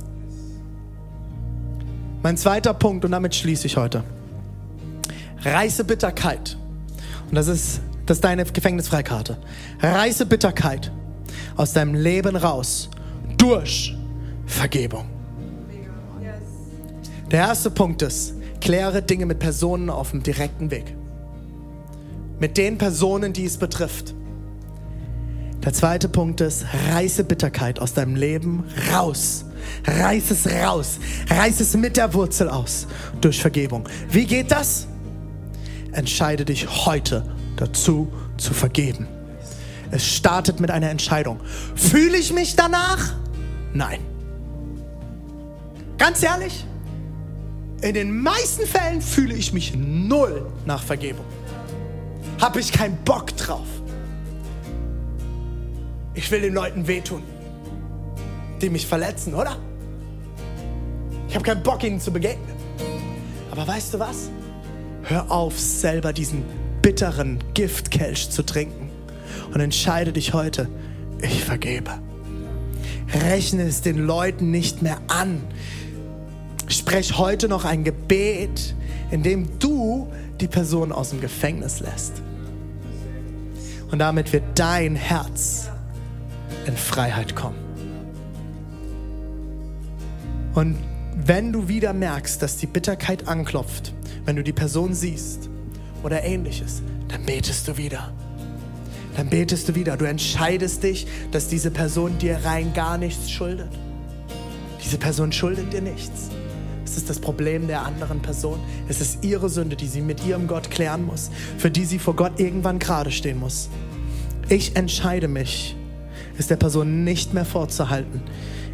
Mein 2.23 2.37
zweiter 2.37 2.75
Punkt, 2.75 3.05
und 3.05 3.13
damit 3.13 3.35
schließe 3.35 3.67
ich 3.67 3.77
heute. 3.77 4.03
Reiße 5.45 5.85
Bitterkeit 5.85 6.59
Und 7.29 7.37
das 7.37 7.49
ist, 7.49 7.81
das 8.07 8.19
ist 8.19 8.25
deine 8.25 8.45
Gefängnisfreikarte. 8.45 9.39
Reiße 9.81 10.27
Bitterkeit 10.27 10.91
aus 11.57 11.73
deinem 11.73 11.95
Leben 11.95 12.37
raus 12.37 12.91
durch 13.39 13.97
Vergebung. 14.47 15.07
Der 17.31 17.41
erste 17.41 17.71
Punkt 17.71 18.03
ist, 18.03 18.35
kläre 18.61 19.03
Dinge 19.03 19.27
mit 19.27 19.39
Personen 19.39 19.91
auf 19.91 20.11
dem 20.11 20.23
direkten 20.23 20.71
Weg. 20.71 20.95
Mit 22.41 22.57
den 22.57 22.79
Personen, 22.79 23.33
die 23.33 23.45
es 23.45 23.57
betrifft. 23.57 24.15
Der 25.65 25.73
zweite 25.73 26.09
Punkt 26.09 26.41
ist, 26.41 26.65
reiße 26.91 27.25
Bitterkeit 27.25 27.81
aus 27.81 27.93
deinem 27.93 28.17
Leben 28.17 28.65
raus. 28.93 29.45
Reiß 29.87 30.31
es 30.31 30.47
raus. 30.47 30.99
Reiß 31.29 31.61
es 31.61 31.77
mit 31.77 31.97
der 31.97 32.15
Wurzel 32.15 32.49
aus. 32.49 32.87
Durch 33.21 33.41
Vergebung. 33.41 33.89
Wie 34.11 34.25
geht 34.25 34.51
das? 34.51 34.87
Entscheide 35.93 36.45
dich 36.45 36.87
heute 36.87 37.25
dazu 37.57 38.09
zu 38.37 38.55
vergeben. 38.55 39.07
Es 39.91 40.07
startet 40.07 40.61
mit 40.61 40.71
einer 40.71 40.91
Entscheidung. 40.91 41.41
Fühle 41.75 42.17
ich 42.17 42.33
mich 42.33 42.57
danach? 42.57 43.15
Nein. 43.73 44.01
Ganz 45.99 46.23
ehrlich, 46.23 46.65
in 47.81 47.95
den 47.95 48.21
meisten 48.23 48.67
Fällen 48.67 49.01
fühle 49.01 49.35
ich 49.35 49.53
mich 49.53 49.75
null 49.77 50.47
nach 50.67 50.83
Vergebung. 50.83 51.25
Habe 52.41 52.61
ich 52.61 52.73
keinen 52.73 52.97
Bock 53.05 53.37
drauf. 53.37 53.67
Ich 56.15 56.31
will 56.31 56.41
den 56.41 56.55
Leuten 56.55 56.87
wehtun, 56.89 57.23
die 58.61 58.71
mich 58.71 58.87
verletzen, 58.87 59.35
oder? 59.35 59.57
Ich 61.29 61.35
habe 61.35 61.45
keinen 61.45 61.63
Bock, 61.63 61.85
ihnen 61.85 62.01
zu 62.01 62.13
begegnen. 62.13 62.57
Aber 63.51 63.67
weißt 63.67 63.95
du 63.95 63.99
was? 63.99 64.31
Hör 65.03 65.31
auf, 65.31 65.59
selber 65.59 66.13
diesen 66.13 66.43
bitteren 66.83 67.39
Giftkelch 67.55 68.31
zu 68.31 68.45
trinken 68.45 68.91
und 69.53 69.61
entscheide 69.61 70.13
dich 70.13 70.33
heute, 70.33 70.69
ich 71.23 71.45
vergebe. 71.45 72.08
Rechne 73.13 73.63
es 73.63 73.81
den 73.81 73.99
Leuten 73.99 74.51
nicht 74.51 74.83
mehr 74.83 74.99
an. 75.09 75.41
Sprech 76.69 77.19
heute 77.19 77.49
noch 77.49 77.65
ein 77.65 77.85
Gebet, 77.85 78.75
in 79.11 79.23
dem 79.23 79.59
du 79.59 80.09
die 80.41 80.49
Person 80.49 80.93
aus 80.93 81.11
dem 81.11 81.21
Gefängnis 81.21 81.81
lässt. 81.81 82.23
Und 83.91 83.99
damit 83.99 84.33
wird 84.33 84.45
dein 84.55 84.95
Herz 84.95 85.71
in 86.67 86.77
Freiheit 86.77 87.35
kommen. 87.35 87.57
Und 90.55 90.77
wenn 91.15 91.53
du 91.53 91.69
wieder 91.69 91.93
merkst, 91.93 92.43
dass 92.43 92.57
die 92.57 92.67
Bitterkeit 92.67 93.29
anklopft, 93.29 93.93
wenn 94.25 94.37
du 94.37 94.43
die 94.43 94.53
Person 94.53 94.93
siehst 94.93 95.49
oder 96.03 96.23
ähnliches, 96.23 96.83
dann 97.09 97.25
betest 97.25 97.67
du 97.69 97.77
wieder. 97.77 98.13
Dann 99.19 99.31
betest 99.31 99.69
du 99.69 99.75
wieder. 99.75 99.97
Du 99.97 100.05
entscheidest 100.05 100.85
dich, 100.85 101.09
dass 101.33 101.49
diese 101.49 101.73
Person 101.73 102.19
dir 102.19 102.39
rein 102.45 102.73
gar 102.73 102.99
nichts 102.99 103.33
schuldet. 103.33 103.69
Diese 104.85 104.97
Person 104.97 105.33
schuldet 105.33 105.73
dir 105.73 105.83
nichts. 105.83 106.31
Es 106.85 106.97
ist 106.97 107.11
das 107.11 107.19
Problem 107.19 107.67
der 107.67 107.83
anderen 107.83 108.23
Person. 108.23 108.61
Es 108.89 109.01
ist 109.01 109.25
ihre 109.25 109.49
Sünde, 109.49 109.75
die 109.75 109.89
sie 109.89 110.03
mit 110.03 110.25
ihrem 110.25 110.47
Gott 110.47 110.71
klären 110.71 111.05
muss, 111.05 111.33
für 111.59 111.69
die 111.69 111.85
sie 111.85 111.99
vor 111.99 112.15
Gott 112.15 112.39
irgendwann 112.39 112.79
gerade 112.79 113.11
stehen 113.11 113.41
muss. 113.41 113.71
Ich 114.49 114.77
entscheide 114.77 115.27
mich, 115.27 115.75
es 116.39 116.47
der 116.47 116.55
Person 116.55 117.03
nicht 117.03 117.35
mehr 117.35 117.45
vorzuhalten. 117.45 118.23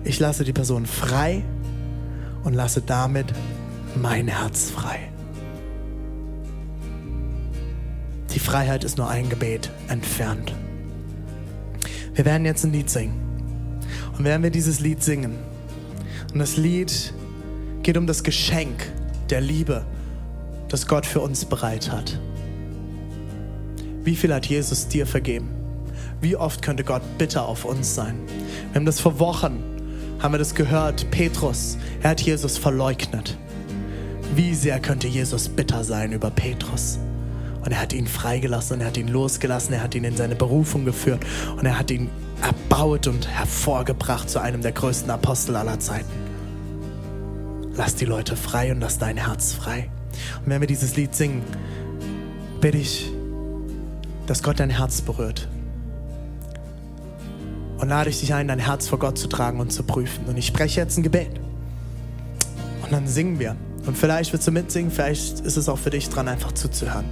Ich 0.05 0.21
lasse 0.21 0.45
die 0.45 0.53
Person 0.53 0.85
frei 0.85 1.43
und 2.45 2.53
lasse 2.53 2.83
damit 2.83 3.33
mein 3.97 4.29
Herz 4.29 4.69
frei. 4.69 5.14
Freiheit 8.45 8.85
ist 8.85 8.99
nur 8.99 9.09
ein 9.09 9.31
Gebet 9.31 9.71
entfernt. 9.89 10.53
Wir 12.15 12.27
werden 12.27 12.45
jetzt 12.45 12.63
ein 12.63 12.73
Lied 12.73 12.91
singen. 12.91 13.15
Und 14.19 14.25
werden 14.25 14.43
wir 14.43 14.51
dieses 14.51 14.81
Lied 14.81 15.03
singen. 15.03 15.39
Und 16.31 16.41
das 16.41 16.59
Lied 16.59 17.15
geht 17.83 17.97
um 17.97 18.07
das 18.07 18.23
Geschenk 18.23 18.93
der 19.31 19.41
Liebe, 19.41 19.87
das 20.69 20.87
Gott 20.87 21.07
für 21.07 21.21
uns 21.21 21.47
bereit 21.47 21.91
hat. 21.91 22.21
Wie 24.05 24.15
viel 24.15 24.33
hat 24.35 24.45
Jesus 24.45 24.89
dir 24.89 25.07
vergeben? 25.07 25.49
Wie 26.21 26.37
oft 26.37 26.61
könnte 26.61 26.85
Gott 26.85 27.03
bitter 27.17 27.49
auf 27.49 27.65
uns 27.65 27.95
sein? 27.95 28.15
Wir 28.73 28.75
haben 28.75 28.87
das 28.87 29.01
vor 29.01 29.19
Wochen, 29.19 29.63
haben 30.21 30.35
wir 30.35 30.39
das 30.39 30.55
gehört. 30.55 31.11
Petrus, 31.11 31.79
er 32.03 32.11
hat 32.11 32.21
Jesus 32.21 32.59
verleugnet. 32.59 33.39
Wie 34.35 34.55
sehr 34.55 34.81
könnte 34.81 35.09
Jesus 35.09 35.49
bitter 35.49 35.83
sein 35.83 36.13
über 36.13 36.31
Petrus? 36.31 36.99
Und 37.65 37.73
er 37.73 37.81
hat 37.81 37.93
ihn 37.93 38.07
freigelassen 38.07 38.77
und 38.77 38.81
er 38.83 38.89
hat 38.89 38.97
ihn 38.97 39.09
losgelassen, 39.09 39.73
er 39.75 39.83
hat 39.83 39.95
ihn 39.95 40.05
in 40.05 40.17
seine 40.17 40.35
Berufung 40.35 40.85
geführt 40.85 41.25
und 41.57 41.65
er 41.65 41.79
hat 41.79 41.91
ihn 41.91 42.11
erbaut 42.43 43.07
und 43.07 43.27
hervorgebracht 43.27 44.29
zu 44.29 44.39
einem 44.39 44.61
der 44.61 44.73
größten 44.73 45.11
Apostel 45.11 45.57
aller 45.57 45.81
Zeiten. 45.81 46.11
Lass 47.75 47.95
die 47.95 48.05
Leute 48.05 48.37
frei 48.37 48.71
und 48.71 48.81
lass 48.81 48.99
dein 48.99 49.17
Herz 49.17 49.53
frei. 49.53 49.89
Und 50.45 50.51
wenn 50.51 50.61
wir 50.61 50.69
dieses 50.69 50.95
Lied 50.97 51.15
singen, 51.15 51.43
bitte 52.61 52.79
ich, 52.79 53.11
dass 54.27 54.43
Gott 54.43 54.61
dein 54.61 54.71
Herz 54.71 55.01
berührt. 55.01 55.49
Und 57.79 57.89
lade 57.89 58.11
ich 58.11 58.21
dich 58.21 58.33
ein, 58.35 58.49
dein 58.49 58.59
Herz 58.59 58.89
vor 58.89 58.99
Gott 58.99 59.19
zu 59.19 59.27
tragen 59.27 59.61
und 59.61 59.73
zu 59.73 59.83
prüfen. 59.83 60.27
Und 60.27 60.37
ich 60.37 60.47
spreche 60.47 60.81
jetzt 60.81 60.97
ein 60.97 61.03
Gebet. 61.03 61.41
Und 62.83 62.93
dann 62.93 63.07
singen 63.07 63.39
wir. 63.39 63.57
Und 63.87 63.99
vielleicht 63.99 64.33
willst 64.33 64.47
du 64.47 64.51
mitsingen, 64.51 64.91
vielleicht 64.91 65.41
ist 65.41 65.57
es 65.57 65.69
auch 65.69 65.79
für 65.79 65.91
dich 65.91 66.09
dran, 66.09 66.27
einfach 66.29 66.53
zuzuhören. 66.53 67.05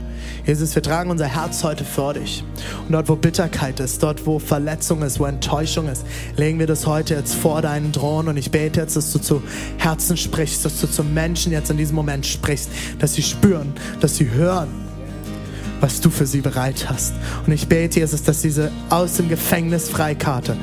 Jesus, 0.46 0.74
wir 0.74 0.82
tragen 0.82 1.10
unser 1.10 1.26
Herz 1.26 1.62
heute 1.64 1.84
vor 1.84 2.14
dich. 2.14 2.42
Und 2.86 2.92
dort, 2.92 3.08
wo 3.08 3.16
Bitterkeit 3.16 3.78
ist, 3.80 4.02
dort, 4.02 4.26
wo 4.26 4.38
Verletzung 4.38 5.02
ist, 5.02 5.20
wo 5.20 5.26
Enttäuschung 5.26 5.88
ist, 5.88 6.04
legen 6.36 6.58
wir 6.58 6.66
das 6.66 6.86
heute 6.86 7.14
jetzt 7.14 7.34
vor 7.34 7.60
deinen 7.62 7.92
Thron. 7.92 8.28
Und 8.28 8.36
ich 8.36 8.50
bete 8.50 8.80
jetzt, 8.80 8.96
dass 8.96 9.12
du 9.12 9.18
zu 9.18 9.42
Herzen 9.78 10.16
sprichst, 10.16 10.64
dass 10.64 10.80
du 10.80 10.86
zu 10.86 11.04
Menschen 11.04 11.52
jetzt 11.52 11.70
in 11.70 11.76
diesem 11.76 11.94
Moment 11.94 12.24
sprichst, 12.26 12.70
dass 12.98 13.14
sie 13.14 13.22
spüren, 13.22 13.72
dass 14.00 14.16
sie 14.16 14.30
hören, 14.30 14.68
was 15.80 16.00
du 16.00 16.10
für 16.10 16.26
sie 16.26 16.40
bereit 16.40 16.88
hast. 16.88 17.12
Und 17.46 17.52
ich 17.52 17.68
bete, 17.68 18.00
Jesus, 18.00 18.22
dass 18.22 18.40
diese 18.40 18.70
aus 18.88 19.14
dem 19.14 19.28
Gefängnis 19.28 19.88
Freikarte 19.88 20.56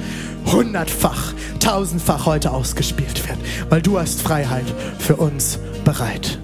hundertfach, 0.45 1.33
tausendfach 1.59 2.25
heute 2.25 2.51
ausgespielt 2.51 3.27
wird, 3.27 3.37
weil 3.69 3.81
du 3.81 3.99
hast 3.99 4.21
Freiheit 4.21 4.65
für 4.97 5.17
uns 5.17 5.59
bereit. 5.91 6.37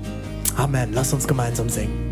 Amen. 0.58 0.92
Lass 0.94 1.14
uns 1.14 1.28
gemeinsam 1.28 1.70
singen. 1.70 2.04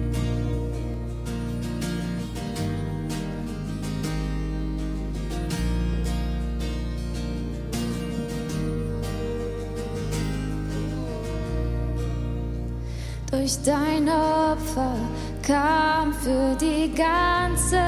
Durch 13.31 13.57
dein 13.65 14.07
Opfer 14.07 14.95
kam 15.41 16.13
für 16.13 16.55
die 16.61 16.91
ganze 16.93 17.81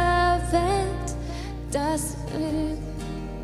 Welt 0.52 1.10
das 1.72 2.18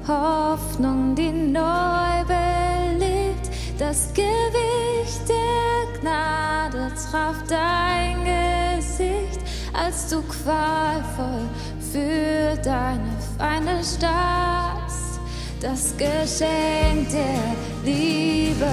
Hoffnung, 0.07 1.13
die 1.13 1.31
neu 1.31 2.25
belebt. 2.25 3.45
Das 3.77 4.11
Gewicht 4.13 5.29
der 5.29 5.50
Gnade 6.01 6.91
traf 6.95 7.35
dein 7.47 8.25
Gesicht, 8.25 9.39
als 9.71 10.09
du 10.09 10.23
qualvoll 10.23 11.47
für 11.91 12.59
deine 12.63 13.11
Feinde 13.37 13.83
starrst. 13.83 15.19
Das 15.59 15.95
Geschenk 15.97 17.07
der 17.11 17.55
Liebe 17.83 18.65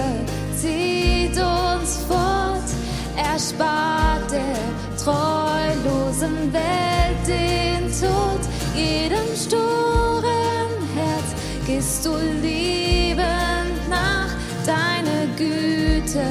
zieht 0.57 1.37
uns 1.37 1.99
fort, 2.09 2.71
erspart 3.14 4.31
der 4.31 4.97
treulosen 4.97 6.51
Welt 6.51 7.27
den 7.27 7.91
Tod. 7.93 8.41
Jedem 8.75 9.37
sturen 9.37 10.71
Herz 10.95 11.35
gehst 11.67 12.07
du 12.07 12.17
liebend 12.41 13.88
nach. 13.91 14.29
Deine 14.64 15.27
Güte 15.37 16.23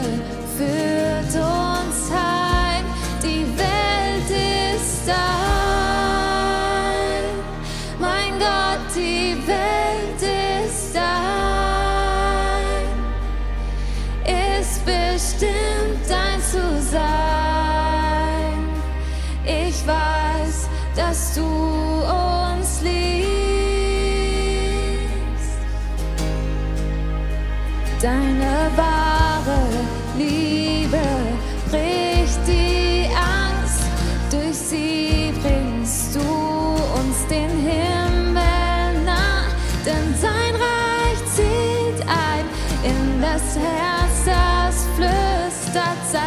Herz, 43.60 44.26
das 44.26 44.86
flüstert 44.96 46.12
sein. 46.12 46.27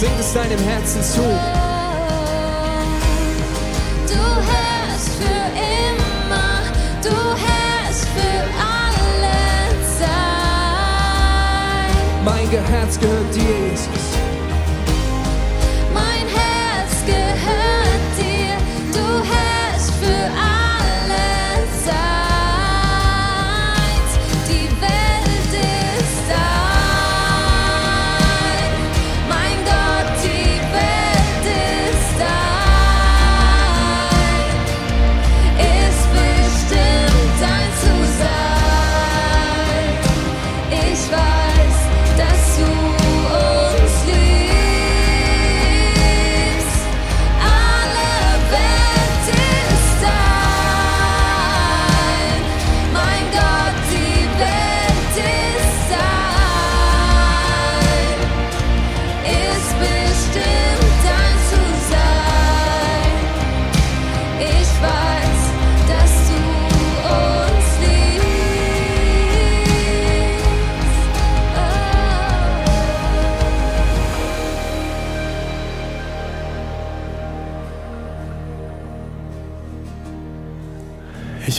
Sing 0.00 0.18
es 0.18 0.32
deinem 0.32 0.58
Herzen 0.60 1.02
zu. 1.02 1.20
Du 4.08 4.24
herrschst 4.48 5.10
für 5.20 5.44
immer, 5.60 6.62
du 7.02 7.16
herrschst 7.36 8.08
für 8.08 8.42
alle 8.64 9.36
Zeit. 9.98 10.08
Mein 12.24 12.48
Herz 12.48 12.98
gehört 12.98 13.34
dir, 13.34 13.42
Jesus. 13.42 13.99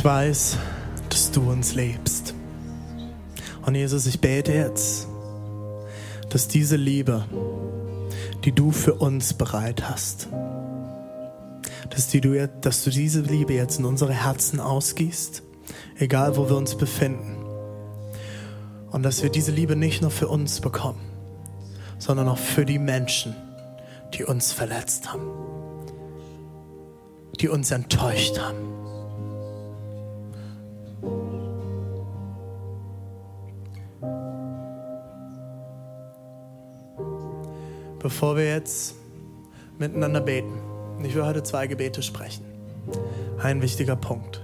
Ich 0.02 0.06
weiß, 0.06 0.58
dass 1.10 1.30
du 1.30 1.48
uns 1.52 1.76
liebst. 1.76 2.34
Und 3.64 3.76
Jesus, 3.76 4.08
ich 4.08 4.20
bete 4.20 4.52
jetzt, 4.52 5.08
dass 6.28 6.48
diese 6.48 6.76
Liebe, 6.76 7.24
die 8.44 8.52
du 8.52 8.72
für 8.72 8.96
uns 8.96 9.36
bereit 9.36 9.88
hast, 9.88 10.28
dass, 11.92 12.08
die 12.08 12.20
du, 12.20 12.50
dass 12.62 12.84
du 12.84 12.90
diese 12.90 13.22
Liebe 13.22 13.54
jetzt 13.54 13.78
in 13.78 13.86
unsere 13.86 14.14
Herzen 14.14 14.60
ausgießt, 14.60 15.44
egal 16.00 16.36
wo 16.36 16.50
wir 16.50 16.58
uns 16.58 16.74
befinden. 16.74 17.36
Und 18.90 19.04
dass 19.04 19.22
wir 19.22 19.30
diese 19.30 19.52
Liebe 19.52 19.76
nicht 19.76 20.02
nur 20.02 20.10
für 20.10 20.30
uns 20.30 20.62
bekommen, 20.62 21.02
sondern 22.00 22.28
auch 22.28 22.40
für 22.40 22.66
die 22.66 22.80
Menschen, 22.80 23.36
die 24.16 24.24
uns 24.24 24.52
verletzt 24.52 25.14
haben, 25.14 25.28
die 27.40 27.50
uns 27.50 27.70
enttäuscht 27.70 28.40
haben. 28.40 28.81
Bevor 38.02 38.36
wir 38.36 38.48
jetzt 38.48 38.96
miteinander 39.78 40.22
beten, 40.22 40.60
ich 41.04 41.14
will 41.14 41.24
heute 41.24 41.44
zwei 41.44 41.68
Gebete 41.68 42.02
sprechen. 42.02 42.44
Ein 43.40 43.62
wichtiger 43.62 43.96
Punkt. 43.96 44.44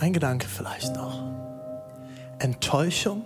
Ein 0.00 0.14
Gedanke 0.14 0.48
vielleicht 0.48 0.96
noch. 0.96 1.22
Enttäuschung 2.38 3.22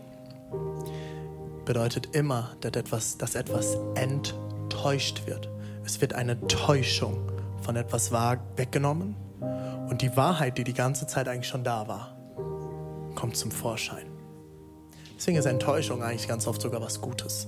bedeutet 1.65 2.17
immer, 2.17 2.51
dass 2.61 2.73
etwas, 2.73 3.19
dass 3.19 3.37
etwas 3.37 3.79
enttäuscht 3.95 5.27
wird. 5.27 5.49
Es 5.85 6.01
wird 6.01 6.15
eine 6.15 6.41
Täuschung 6.49 7.31
von 7.63 7.77
etwas 7.77 8.11
weggenommen 8.11 9.15
und 9.89 10.03
die 10.03 10.17
Wahrheit, 10.17 10.59
die 10.59 10.65
die 10.65 10.75
ganze 10.75 11.07
Zeit 11.07 11.29
eigentlich 11.29 11.47
schon 11.47 11.63
da 11.63 11.87
war, 11.87 12.17
kommt 13.15 13.37
zum 13.37 13.53
Vorschein. 13.53 14.07
Deswegen 15.17 15.37
ist 15.37 15.47
Enttäuschung 15.47 16.03
eigentlich 16.03 16.27
ganz 16.27 16.49
oft 16.49 16.61
sogar 16.61 16.81
was 16.81 17.01
Gutes. 17.01 17.47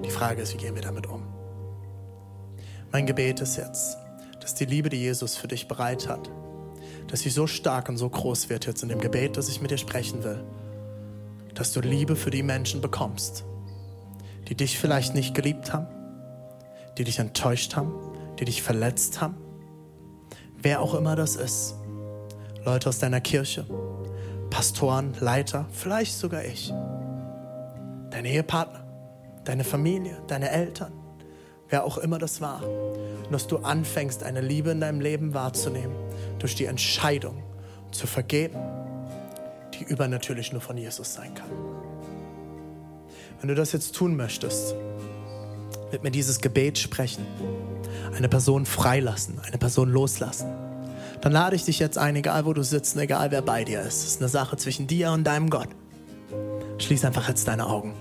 Die 0.00 0.10
Frage 0.10 0.42
ist, 0.42 0.54
wie 0.54 0.58
gehen 0.58 0.74
wir 0.74 0.82
damit 0.82 1.06
um? 1.06 1.22
Mein 2.90 3.06
Gebet 3.06 3.40
ist 3.40 3.56
jetzt, 3.56 3.96
dass 4.40 4.54
die 4.54 4.64
Liebe, 4.64 4.88
die 4.88 4.98
Jesus 4.98 5.36
für 5.36 5.48
dich 5.48 5.68
bereit 5.68 6.08
hat, 6.08 6.30
dass 7.08 7.20
sie 7.20 7.30
so 7.30 7.46
stark 7.46 7.88
und 7.88 7.96
so 7.96 8.08
groß 8.08 8.48
wird 8.48 8.66
jetzt 8.66 8.82
in 8.82 8.88
dem 8.88 9.00
Gebet, 9.00 9.36
das 9.36 9.48
ich 9.48 9.60
mit 9.60 9.70
dir 9.70 9.78
sprechen 9.78 10.24
will, 10.24 10.42
dass 11.54 11.72
du 11.72 11.80
Liebe 11.80 12.16
für 12.16 12.30
die 12.30 12.42
Menschen 12.42 12.80
bekommst, 12.80 13.44
die 14.48 14.54
dich 14.54 14.78
vielleicht 14.78 15.14
nicht 15.14 15.34
geliebt 15.34 15.72
haben, 15.72 15.86
die 16.98 17.04
dich 17.04 17.18
enttäuscht 17.18 17.76
haben, 17.76 17.92
die 18.38 18.44
dich 18.44 18.62
verletzt 18.62 19.20
haben, 19.20 19.36
wer 20.60 20.80
auch 20.80 20.94
immer 20.94 21.16
das 21.16 21.36
ist. 21.36 21.74
Leute 22.64 22.88
aus 22.88 22.98
deiner 22.98 23.20
Kirche, 23.20 23.66
Pastoren, 24.50 25.14
Leiter, 25.20 25.66
vielleicht 25.72 26.16
sogar 26.16 26.44
ich, 26.44 26.72
dein 28.10 28.24
Ehepartner, 28.24 28.81
deine 29.44 29.64
Familie, 29.64 30.22
deine 30.26 30.50
Eltern, 30.50 30.92
wer 31.68 31.84
auch 31.84 31.98
immer 31.98 32.18
das 32.18 32.40
war. 32.40 32.62
Und 32.62 33.32
dass 33.32 33.46
du 33.46 33.58
anfängst, 33.58 34.22
eine 34.22 34.40
Liebe 34.40 34.70
in 34.70 34.80
deinem 34.80 35.00
Leben 35.00 35.34
wahrzunehmen, 35.34 35.94
durch 36.38 36.54
die 36.54 36.66
Entscheidung 36.66 37.42
zu 37.90 38.06
vergeben, 38.06 38.58
die 39.74 39.84
übernatürlich 39.84 40.52
nur 40.52 40.60
von 40.60 40.76
Jesus 40.76 41.14
sein 41.14 41.34
kann. 41.34 41.50
Wenn 43.40 43.48
du 43.48 43.54
das 43.54 43.72
jetzt 43.72 43.94
tun 43.94 44.16
möchtest, 44.16 44.74
mit 45.90 46.02
mir 46.02 46.10
dieses 46.10 46.40
Gebet 46.40 46.78
sprechen, 46.78 47.26
eine 48.16 48.28
Person 48.28 48.66
freilassen, 48.66 49.40
eine 49.44 49.58
Person 49.58 49.90
loslassen, 49.90 50.46
dann 51.20 51.32
lade 51.32 51.56
ich 51.56 51.64
dich 51.64 51.78
jetzt 51.78 51.98
ein, 51.98 52.16
egal 52.16 52.44
wo 52.46 52.52
du 52.52 52.62
sitzt, 52.62 52.96
egal 52.96 53.30
wer 53.30 53.42
bei 53.42 53.64
dir 53.64 53.80
ist. 53.80 54.02
Es 54.02 54.06
ist 54.06 54.20
eine 54.20 54.28
Sache 54.28 54.56
zwischen 54.56 54.86
dir 54.86 55.12
und 55.12 55.24
deinem 55.24 55.50
Gott. 55.50 55.68
Schließ 56.78 57.04
einfach 57.04 57.28
jetzt 57.28 57.46
deine 57.46 57.66
Augen. 57.66 57.94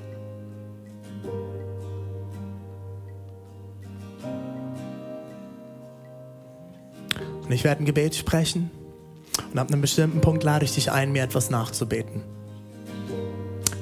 Und 7.51 7.55
ich 7.55 7.65
werde 7.65 7.83
ein 7.83 7.85
Gebet 7.85 8.15
sprechen 8.15 8.71
und 9.51 9.59
ab 9.59 9.67
einem 9.67 9.81
bestimmten 9.81 10.21
Punkt 10.21 10.41
lade 10.41 10.63
ich 10.63 10.73
dich 10.73 10.89
ein, 10.89 11.11
mir 11.11 11.21
etwas 11.21 11.49
nachzubeten. 11.49 12.23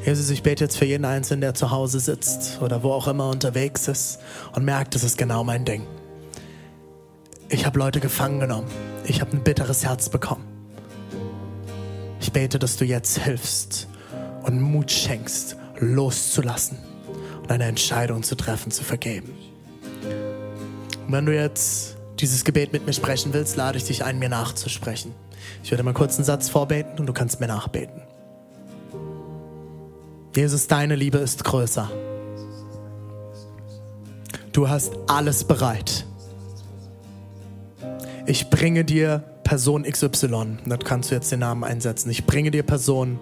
Jesus, 0.03 0.31
ich 0.31 0.41
bete 0.41 0.63
jetzt 0.63 0.75
für 0.75 0.85
jeden 0.85 1.05
Einzelnen, 1.05 1.41
der 1.41 1.53
zu 1.53 1.69
Hause 1.69 1.99
sitzt 1.99 2.63
oder 2.63 2.81
wo 2.81 2.91
auch 2.91 3.07
immer 3.07 3.29
unterwegs 3.29 3.87
ist 3.87 4.21
und 4.55 4.65
merkt, 4.65 4.95
das 4.95 5.03
ist 5.03 5.19
genau 5.19 5.43
mein 5.43 5.65
Ding. 5.65 5.85
Ich 7.49 7.67
habe 7.67 7.77
Leute 7.77 7.99
gefangen 7.99 8.39
genommen. 8.39 8.67
Ich 9.05 9.21
habe 9.21 9.33
ein 9.33 9.43
bitteres 9.43 9.85
Herz 9.85 10.09
bekommen. 10.09 10.47
Ich 12.21 12.33
bete, 12.33 12.57
dass 12.57 12.75
du 12.75 12.85
jetzt 12.85 13.19
hilfst 13.19 13.87
und 14.47 14.59
Mut 14.59 14.89
schenkst, 14.89 15.57
loszulassen 15.77 16.79
und 17.43 17.51
eine 17.51 17.65
Entscheidung 17.65 18.23
zu 18.23 18.33
treffen, 18.33 18.71
zu 18.71 18.83
vergeben. 18.83 19.31
Und 21.05 21.13
wenn 21.13 21.27
du 21.27 21.35
jetzt 21.35 21.98
dieses 22.19 22.43
Gebet 22.43 22.73
mit 22.73 22.85
mir 22.85 22.93
sprechen 22.93 23.33
willst, 23.33 23.55
lade 23.55 23.77
ich 23.77 23.85
dich 23.85 24.03
ein, 24.03 24.19
mir 24.19 24.29
nachzusprechen. 24.29 25.13
Ich 25.63 25.71
werde 25.71 25.83
mal 25.83 25.93
kurz 25.93 26.15
einen 26.15 26.25
Satz 26.25 26.49
vorbeten 26.49 26.99
und 26.99 27.07
du 27.07 27.13
kannst 27.13 27.39
mir 27.39 27.47
nachbeten. 27.47 28.01
Jesus, 30.35 30.67
deine 30.67 30.95
Liebe 30.95 31.17
ist 31.17 31.43
größer. 31.43 31.89
Du 34.51 34.69
hast 34.69 34.93
alles 35.07 35.43
bereit. 35.43 36.05
Ich 38.25 38.49
bringe 38.49 38.83
dir 38.85 39.23
Person 39.43 39.83
XY. 39.83 40.59
Da 40.65 40.77
kannst 40.77 41.09
du 41.09 41.15
jetzt 41.15 41.31
den 41.31 41.39
Namen 41.39 41.63
einsetzen. 41.63 42.09
Ich 42.09 42.25
bringe 42.25 42.51
dir 42.51 42.63
Person. 42.63 43.19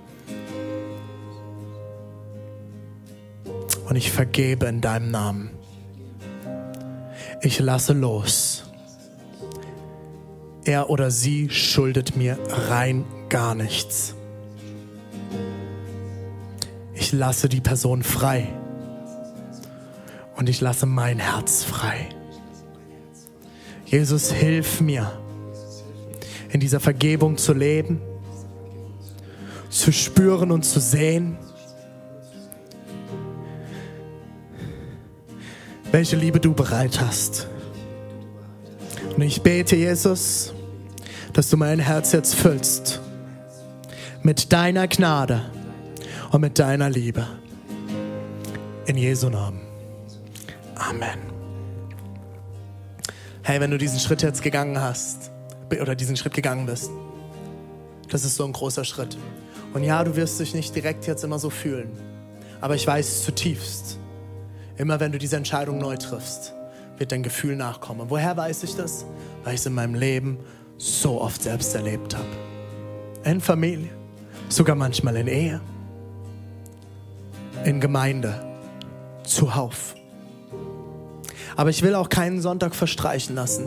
Und 3.88 3.96
ich 3.96 4.12
vergebe 4.12 4.66
in 4.66 4.82
deinem 4.82 5.12
Namen. 5.12 5.52
Ich 7.42 7.60
lasse 7.60 7.94
los. 7.94 8.67
Er 10.68 10.90
oder 10.90 11.12
sie 11.12 11.50
schuldet 11.50 12.18
mir 12.18 12.38
rein 12.50 13.06
gar 13.30 13.56
nichts. 13.56 14.16
Ich 16.94 17.14
lasse 17.14 17.48
die 17.48 17.62
Person 17.62 18.04
frei. 18.04 18.50
Und 20.36 20.50
ich 20.50 20.60
lasse 20.60 20.86
mein 20.86 21.20
Herz 21.20 21.64
frei. 21.64 22.10
Jesus, 23.86 24.30
hilf 24.34 24.82
mir, 24.82 25.10
in 26.50 26.60
dieser 26.60 26.82
Vergebung 26.82 27.38
zu 27.38 27.54
leben, 27.54 28.02
zu 29.70 29.94
spüren 29.94 30.52
und 30.52 30.64
zu 30.64 30.82
sehen, 30.82 31.38
welche 35.94 36.18
Liebe 36.18 36.42
du 36.42 36.54
bereit 36.54 37.00
hast. 37.00 37.48
Und 39.16 39.22
ich 39.22 39.42
bete, 39.42 39.78
Jesus, 39.78 40.54
dass 41.38 41.52
du 41.52 41.56
mein 41.56 41.78
Herz 41.78 42.14
jetzt 42.14 42.34
füllst 42.34 43.00
mit 44.24 44.52
deiner 44.52 44.88
Gnade 44.88 45.46
und 46.32 46.42
mit 46.42 46.58
deiner 46.58 46.90
Liebe. 46.90 47.28
In 48.88 48.98
Jesu 48.98 49.30
Namen. 49.30 49.62
Amen. 50.74 51.20
Hey, 53.44 53.62
wenn 53.62 53.70
du 53.70 53.78
diesen 53.78 54.00
Schritt 54.00 54.24
jetzt 54.24 54.42
gegangen 54.42 54.82
hast 54.82 55.30
oder 55.80 55.94
diesen 55.94 56.18
Schritt 56.18 56.34
gegangen 56.34 56.66
bist, 56.66 56.90
das 58.10 58.26
ist 58.26 58.36
so 58.36 58.44
ein 58.44 58.52
großer 58.52 58.84
Schritt. 58.84 59.16
Und 59.76 59.84
ja, 59.84 60.04
du 60.04 60.16
wirst 60.16 60.40
dich 60.40 60.56
nicht 60.56 60.76
direkt 60.76 61.06
jetzt 61.06 61.24
immer 61.24 61.38
so 61.38 61.52
fühlen, 61.52 61.92
aber 62.62 62.74
ich 62.74 62.88
weiß 62.88 63.26
zutiefst, 63.26 64.00
immer 64.78 65.00
wenn 65.00 65.12
du 65.12 65.20
diese 65.20 65.36
Entscheidung 65.36 65.78
neu 65.78 65.98
triffst, 65.98 66.56
wird 66.98 67.12
dein 67.12 67.22
Gefühl 67.22 67.56
nachkommen. 67.56 68.10
Woher 68.10 68.36
weiß 68.36 68.64
ich 68.64 68.76
das? 68.76 69.06
Weil 69.44 69.54
ich 69.54 69.60
es 69.60 69.68
in 69.68 69.74
meinem 69.74 69.94
Leben 69.94 70.40
so 70.78 71.22
oft 71.22 71.42
selbst 71.42 71.76
erlebt 71.76 72.16
habe. 72.16 72.28
In 73.24 73.42
Familie, 73.42 73.90
sogar 74.50 74.76
manchmal 74.76 75.18
in 75.18 75.28
Ehe, 75.28 75.62
in 77.66 77.82
Gemeinde, 77.82 78.46
zuhauf. 79.24 79.96
Aber 81.56 81.72
ich 81.72 81.82
will 81.82 81.96
auch 81.96 82.10
keinen 82.10 82.40
Sonntag 82.40 82.76
verstreichen 82.76 83.36
lassen, 83.36 83.66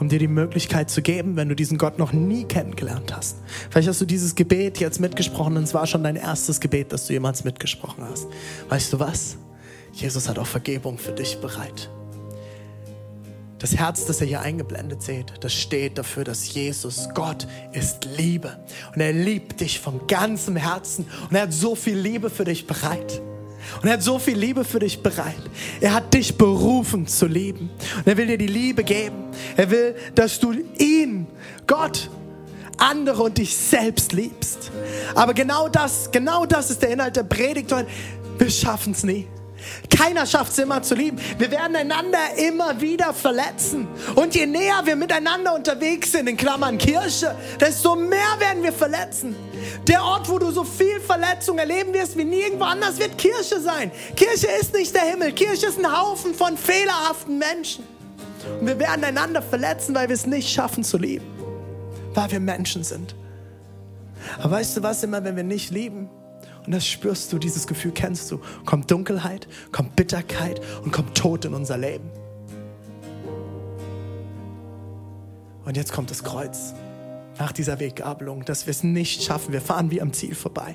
um 0.00 0.08
dir 0.08 0.18
die 0.18 0.28
Möglichkeit 0.28 0.88
zu 0.88 1.02
geben, 1.02 1.36
wenn 1.36 1.48
du 1.48 1.54
diesen 1.54 1.76
Gott 1.76 1.98
noch 1.98 2.12
nie 2.12 2.44
kennengelernt 2.44 3.14
hast. 3.14 3.36
Vielleicht 3.68 3.88
hast 3.88 4.00
du 4.00 4.06
dieses 4.06 4.34
Gebet 4.34 4.78
jetzt 4.78 4.98
mitgesprochen 4.98 5.56
und 5.58 5.64
es 5.64 5.74
war 5.74 5.86
schon 5.86 6.02
dein 6.02 6.16
erstes 6.16 6.58
Gebet, 6.58 6.92
das 6.92 7.06
du 7.06 7.12
jemals 7.12 7.44
mitgesprochen 7.44 8.04
hast. 8.08 8.26
Weißt 8.70 8.92
du 8.92 8.98
was? 8.98 9.36
Jesus 9.92 10.28
hat 10.28 10.38
auch 10.38 10.46
Vergebung 10.46 10.96
für 10.96 11.12
dich 11.12 11.38
bereit. 11.38 11.90
Das 13.58 13.76
Herz, 13.76 14.06
das 14.06 14.20
ihr 14.20 14.28
hier 14.28 14.40
eingeblendet 14.40 15.02
seht, 15.02 15.32
das 15.40 15.52
steht 15.52 15.98
dafür, 15.98 16.22
dass 16.22 16.52
Jesus, 16.54 17.08
Gott, 17.12 17.46
ist 17.72 18.04
Liebe. 18.16 18.56
Und 18.94 19.00
er 19.00 19.12
liebt 19.12 19.60
dich 19.60 19.80
von 19.80 20.06
ganzem 20.06 20.54
Herzen. 20.54 21.06
Und 21.28 21.34
er 21.34 21.42
hat 21.42 21.52
so 21.52 21.74
viel 21.74 21.98
Liebe 21.98 22.30
für 22.30 22.44
dich 22.44 22.66
bereit. 22.68 23.20
Und 23.82 23.88
er 23.88 23.94
hat 23.94 24.02
so 24.02 24.18
viel 24.20 24.38
Liebe 24.38 24.64
für 24.64 24.78
dich 24.78 25.02
bereit. 25.02 25.42
Er 25.80 25.92
hat 25.92 26.14
dich 26.14 26.38
berufen 26.38 27.06
zu 27.08 27.26
lieben. 27.26 27.70
Und 27.96 28.06
er 28.06 28.16
will 28.16 28.28
dir 28.28 28.38
die 28.38 28.46
Liebe 28.46 28.84
geben. 28.84 29.24
Er 29.56 29.70
will, 29.70 29.96
dass 30.14 30.38
du 30.38 30.52
ihn, 30.78 31.26
Gott, 31.66 32.10
andere 32.78 33.24
und 33.24 33.38
dich 33.38 33.56
selbst 33.56 34.12
liebst. 34.12 34.70
Aber 35.16 35.34
genau 35.34 35.68
das, 35.68 36.10
genau 36.12 36.46
das 36.46 36.70
ist 36.70 36.82
der 36.82 36.90
Inhalt 36.90 37.16
der 37.16 37.24
Predigt. 37.24 37.74
Wir 38.38 38.50
schaffen 38.50 38.92
es 38.92 39.02
nie. 39.02 39.26
Keiner 39.90 40.26
schafft 40.26 40.52
es 40.52 40.58
immer 40.58 40.82
zu 40.82 40.94
lieben. 40.94 41.18
Wir 41.38 41.50
werden 41.50 41.74
einander 41.74 42.18
immer 42.36 42.80
wieder 42.80 43.12
verletzen. 43.12 43.88
Und 44.14 44.34
je 44.34 44.46
näher 44.46 44.80
wir 44.84 44.96
miteinander 44.96 45.54
unterwegs 45.54 46.12
sind, 46.12 46.28
in 46.28 46.36
Klammern 46.36 46.78
Kirche, 46.78 47.34
desto 47.60 47.96
mehr 47.96 48.38
werden 48.38 48.62
wir 48.62 48.72
verletzen. 48.72 49.34
Der 49.86 50.02
Ort, 50.02 50.28
wo 50.28 50.38
du 50.38 50.50
so 50.50 50.64
viel 50.64 51.00
Verletzung 51.00 51.58
erleben 51.58 51.92
wirst 51.94 52.16
wie 52.16 52.24
nirgendwo 52.24 52.64
anders, 52.64 52.98
wird 52.98 53.18
Kirche 53.18 53.60
sein. 53.60 53.90
Kirche 54.14 54.48
ist 54.60 54.74
nicht 54.74 54.94
der 54.94 55.02
Himmel. 55.02 55.32
Kirche 55.32 55.66
ist 55.66 55.78
ein 55.78 56.00
Haufen 56.00 56.34
von 56.34 56.56
fehlerhaften 56.56 57.38
Menschen. 57.38 57.84
Und 58.60 58.66
wir 58.66 58.78
werden 58.78 59.04
einander 59.04 59.42
verletzen, 59.42 59.94
weil 59.94 60.08
wir 60.08 60.14
es 60.14 60.26
nicht 60.26 60.48
schaffen 60.48 60.84
zu 60.84 60.98
lieben. 60.98 61.26
Weil 62.14 62.30
wir 62.30 62.40
Menschen 62.40 62.84
sind. 62.84 63.14
Aber 64.38 64.52
weißt 64.52 64.76
du 64.76 64.82
was, 64.82 65.02
immer 65.02 65.22
wenn 65.24 65.36
wir 65.36 65.44
nicht 65.44 65.70
lieben, 65.70 66.08
und 66.68 66.72
das 66.72 66.86
spürst 66.86 67.32
du, 67.32 67.38
dieses 67.38 67.66
Gefühl 67.66 67.92
kennst 67.92 68.30
du. 68.30 68.42
Kommt 68.66 68.90
Dunkelheit, 68.90 69.48
kommt 69.72 69.96
Bitterkeit 69.96 70.60
und 70.84 70.92
kommt 70.92 71.16
Tod 71.16 71.46
in 71.46 71.54
unser 71.54 71.78
Leben. 71.78 72.10
Und 75.64 75.78
jetzt 75.78 75.94
kommt 75.94 76.10
das 76.10 76.22
Kreuz. 76.22 76.74
Nach 77.38 77.52
dieser 77.52 77.80
Weggabelung, 77.80 78.44
dass 78.44 78.66
wir 78.66 78.72
es 78.72 78.84
nicht 78.84 79.22
schaffen. 79.22 79.54
Wir 79.54 79.62
fahren 79.62 79.90
wie 79.90 80.02
am 80.02 80.12
Ziel 80.12 80.34
vorbei. 80.34 80.74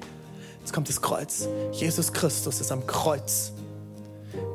Jetzt 0.62 0.74
kommt 0.74 0.90
das 0.90 1.00
Kreuz. 1.00 1.48
Jesus 1.74 2.12
Christus 2.12 2.60
ist 2.60 2.72
am 2.72 2.88
Kreuz 2.88 3.54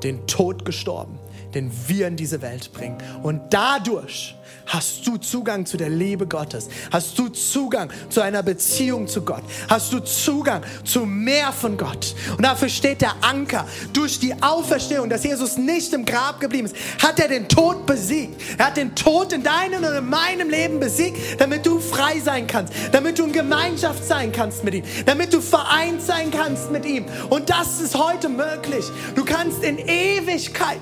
den 0.02 0.26
Tod 0.26 0.64
gestorben, 0.64 1.20
den 1.54 1.70
wir 1.86 2.08
in 2.08 2.16
diese 2.16 2.42
Welt 2.42 2.72
bringen. 2.72 2.98
Und 3.22 3.40
dadurch 3.50 4.34
hast 4.68 5.06
du 5.06 5.16
Zugang 5.16 5.66
zu 5.66 5.76
der 5.76 5.88
Liebe 5.88 6.26
Gottes, 6.26 6.68
hast 6.90 7.18
du 7.18 7.28
Zugang 7.28 7.90
zu 8.10 8.20
einer 8.20 8.42
Beziehung 8.42 9.08
zu 9.08 9.22
Gott, 9.22 9.42
hast 9.68 9.92
du 9.92 10.00
Zugang 10.00 10.62
zu 10.84 11.06
mehr 11.06 11.52
von 11.52 11.76
Gott. 11.76 12.14
Und 12.36 12.44
dafür 12.44 12.68
steht 12.68 13.00
der 13.00 13.14
Anker. 13.22 13.66
Durch 13.92 14.18
die 14.20 14.34
Auferstehung, 14.42 15.08
dass 15.08 15.24
Jesus 15.24 15.56
nicht 15.56 15.92
im 15.92 16.04
Grab 16.04 16.40
geblieben 16.40 16.66
ist, 16.66 16.76
hat 17.02 17.18
er 17.18 17.28
den 17.28 17.48
Tod 17.48 17.86
besiegt. 17.86 18.40
Er 18.58 18.66
hat 18.66 18.76
den 18.76 18.94
Tod 18.94 19.32
in 19.32 19.42
deinem 19.42 19.82
und 19.82 19.96
in 19.96 20.08
meinem 20.08 20.50
Leben 20.50 20.78
besiegt, 20.78 21.40
damit 21.40 21.64
du 21.66 21.80
frei 21.80 22.20
sein 22.20 22.46
kannst, 22.46 22.72
damit 22.92 23.18
du 23.18 23.24
in 23.24 23.32
Gemeinschaft 23.32 24.04
sein 24.04 24.32
kannst 24.32 24.64
mit 24.64 24.74
ihm, 24.74 24.84
damit 25.06 25.32
du 25.32 25.40
vereint 25.40 26.02
sein 26.02 26.30
kannst 26.30 26.70
mit 26.70 26.84
ihm. 26.84 27.06
Und 27.30 27.50
das 27.50 27.80
ist 27.80 27.94
heute 27.96 28.28
möglich. 28.28 28.84
Du 29.14 29.24
kannst 29.24 29.62
in 29.62 29.78
Ewigkeit 29.78 30.78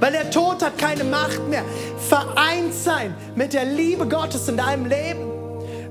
weil 0.00 0.12
der 0.12 0.30
Tod 0.30 0.62
hat 0.62 0.78
keine 0.78 1.04
Macht 1.04 1.46
mehr. 1.48 1.64
Vereint 2.08 2.74
sein 2.74 3.14
mit 3.34 3.52
der 3.52 3.64
Liebe 3.64 4.06
Gottes 4.06 4.48
in 4.48 4.56
deinem 4.56 4.86
Leben. 4.86 5.28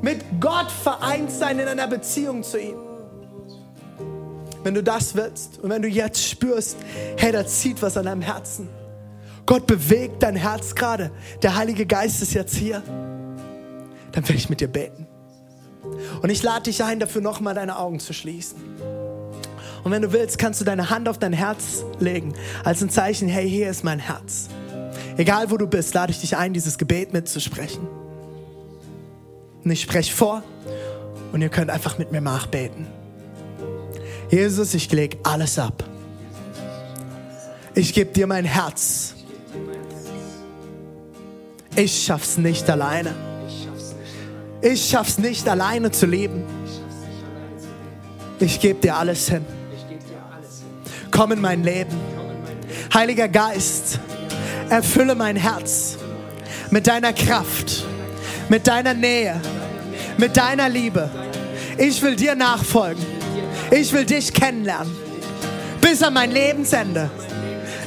Mit 0.02 0.24
Gott 0.40 0.72
vereint 0.72 1.32
sein 1.32 1.60
in 1.60 1.68
einer 1.68 1.88
Beziehung 1.88 2.44
zu 2.44 2.60
ihm. 2.60 2.78
Wenn 4.64 4.74
du 4.74 4.84
das 4.84 5.16
willst 5.16 5.60
und 5.60 5.70
wenn 5.70 5.82
du 5.82 5.88
jetzt 5.88 6.24
spürst, 6.24 6.78
hey, 7.18 7.32
da 7.32 7.46
zieht 7.46 7.82
was 7.82 7.98
an 7.98 8.06
deinem 8.06 8.22
Herzen. 8.22 8.70
Gott 9.46 9.66
bewegt 9.66 10.24
dein 10.24 10.36
Herz 10.36 10.76
gerade. 10.76 11.12
Der 11.42 11.56
Heilige 11.56 11.86
Geist 11.86 12.22
ist 12.22 12.34
jetzt 12.34 12.56
hier. 12.56 12.84
Dann 14.12 14.28
will 14.28 14.36
ich 14.36 14.50
mit 14.50 14.60
dir 14.60 14.68
beten. 14.68 15.08
Und 16.22 16.30
ich 16.30 16.44
lade 16.44 16.64
dich 16.64 16.84
ein, 16.84 17.00
dafür 17.00 17.22
nochmal 17.22 17.54
deine 17.54 17.80
Augen 17.80 18.00
zu 18.00 18.14
schließen. 18.14 18.58
Und 19.88 19.94
wenn 19.94 20.02
du 20.02 20.12
willst, 20.12 20.38
kannst 20.38 20.60
du 20.60 20.66
deine 20.66 20.90
Hand 20.90 21.08
auf 21.08 21.18
dein 21.18 21.32
Herz 21.32 21.86
legen, 21.98 22.34
als 22.66 22.82
ein 22.82 22.90
Zeichen, 22.90 23.30
hey, 23.30 23.50
hier 23.50 23.70
ist 23.70 23.86
mein 23.86 24.00
Herz. 24.00 24.50
Egal 25.16 25.50
wo 25.50 25.56
du 25.56 25.66
bist, 25.66 25.94
lade 25.94 26.12
ich 26.12 26.20
dich 26.20 26.36
ein, 26.36 26.52
dieses 26.52 26.78
Gebet 26.78 27.14
mitzusprechen. 27.14 27.88
und 29.64 29.72
ich 29.72 29.82
spreche 29.82 30.14
vor 30.14 30.44
und 31.32 31.42
ihr 31.42 31.48
könnt 31.48 31.70
einfach 31.70 31.98
mit 31.98 32.12
mir 32.12 32.20
nachbeten. 32.20 32.86
Jesus, 34.30 34.74
ich 34.74 34.92
leg 34.92 35.20
alles 35.24 35.58
ab. 35.58 35.86
Ich 37.74 37.94
gebe 37.94 38.12
dir 38.12 38.28
mein 38.28 38.44
Herz. 38.44 39.16
Ich 41.78 42.04
schaff's 42.04 42.38
nicht 42.38 42.70
alleine. 42.70 43.16
Ich 44.62 44.90
schaff's 44.90 45.18
nicht 45.18 45.48
alleine 45.48 45.92
zu 45.92 46.08
leben. 46.08 46.44
Ich 48.42 48.60
gebe 48.60 48.82
dir 48.82 48.98
alles 48.98 49.30
hin. 49.30 49.46
Komm 51.12 51.32
in 51.32 51.42
mein 51.42 51.64
Leben. 51.64 51.96
Heiliger 52.94 53.28
Geist, 53.28 54.00
erfülle 54.70 55.16
mein 55.16 55.36
Herz 55.36 55.98
mit 56.72 56.88
deiner 56.88 57.14
Kraft, 57.14 57.86
mit 58.50 58.68
deiner 58.68 58.94
Nähe, 58.94 59.40
mit 60.18 60.38
deiner 60.38 60.70
Liebe. 60.70 61.10
Ich 61.78 62.02
will 62.02 62.16
dir 62.16 62.36
nachfolgen. 62.36 63.06
Ich 63.72 63.92
will 63.94 64.06
dich 64.06 64.34
kennenlernen. 64.34 64.96
Bis 65.82 66.02
an 66.02 66.14
mein 66.14 66.32
Lebensende. 66.32 67.10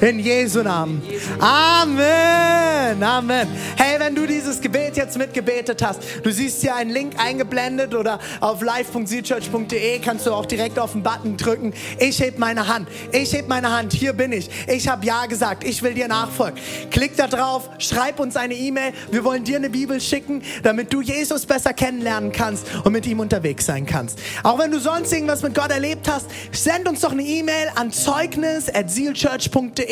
In 0.00 0.18
Jesu 0.18 0.62
Namen. 0.62 1.02
Amen. 1.38 3.02
Amen. 3.02 3.48
Hey, 3.76 4.00
wenn 4.00 4.14
du 4.14 4.26
dieses 4.26 4.60
Gebet 4.60 4.96
jetzt 4.96 5.18
mitgebetet 5.18 5.82
hast, 5.82 6.00
du 6.22 6.30
siehst 6.30 6.62
hier 6.62 6.74
einen 6.74 6.90
Link 6.90 7.12
eingeblendet 7.18 7.94
oder 7.94 8.18
auf 8.40 8.62
live.seachurch.de 8.62 9.98
kannst 9.98 10.26
du 10.26 10.32
auch 10.32 10.46
direkt 10.46 10.78
auf 10.78 10.92
den 10.92 11.02
Button 11.02 11.36
drücken. 11.36 11.74
Ich 11.98 12.20
heb 12.20 12.38
meine 12.38 12.66
Hand. 12.66 12.88
Ich 13.12 13.34
heb 13.34 13.46
meine 13.48 13.70
Hand. 13.70 13.92
Hier 13.92 14.14
bin 14.14 14.32
ich. 14.32 14.48
Ich 14.66 14.88
habe 14.88 15.04
Ja 15.04 15.26
gesagt. 15.26 15.64
Ich 15.64 15.82
will 15.82 15.92
dir 15.92 16.08
nachfolgen. 16.08 16.58
Klick 16.90 17.16
da 17.16 17.26
drauf, 17.26 17.68
schreib 17.78 18.20
uns 18.20 18.36
eine 18.36 18.54
E-Mail. 18.54 18.92
Wir 19.10 19.22
wollen 19.24 19.44
dir 19.44 19.56
eine 19.56 19.68
Bibel 19.68 20.00
schicken, 20.00 20.42
damit 20.62 20.92
du 20.92 21.02
Jesus 21.02 21.44
besser 21.44 21.74
kennenlernen 21.74 22.32
kannst 22.32 22.66
und 22.84 22.92
mit 22.92 23.06
ihm 23.06 23.20
unterwegs 23.20 23.66
sein 23.66 23.84
kannst. 23.84 24.18
Auch 24.42 24.58
wenn 24.58 24.70
du 24.70 24.78
sonst 24.80 25.12
irgendwas 25.12 25.42
mit 25.42 25.54
Gott 25.54 25.70
erlebt 25.70 26.08
hast, 26.08 26.26
send 26.52 26.88
uns 26.88 27.00
doch 27.00 27.12
eine 27.12 27.22
E-Mail 27.22 27.70
an 27.74 27.92
zeugnis@sealchurch.de, 27.92 29.89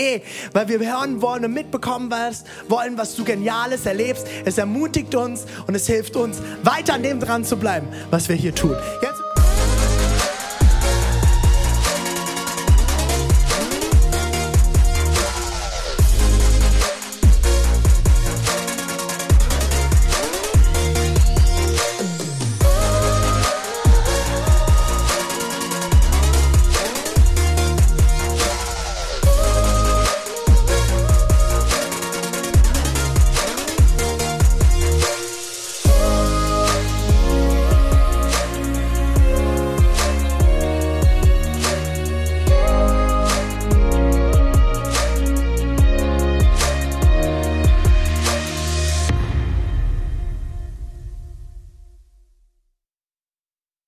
weil 0.52 0.68
wir 0.68 0.78
hören 0.78 1.20
wollen 1.20 1.44
und 1.44 1.52
mitbekommen 1.52 2.10
was, 2.10 2.44
wollen, 2.68 2.96
was 2.96 3.14
du 3.16 3.24
Geniales 3.24 3.86
erlebst. 3.86 4.26
Es 4.44 4.58
ermutigt 4.58 5.14
uns 5.14 5.46
und 5.66 5.74
es 5.74 5.86
hilft 5.86 6.16
uns, 6.16 6.40
weiter 6.62 6.94
an 6.94 7.02
dem 7.02 7.20
dran 7.20 7.44
zu 7.44 7.56
bleiben, 7.56 7.88
was 8.10 8.28
wir 8.28 8.36
hier 8.36 8.54
tun. 8.54 8.76
Jetzt 9.02 9.27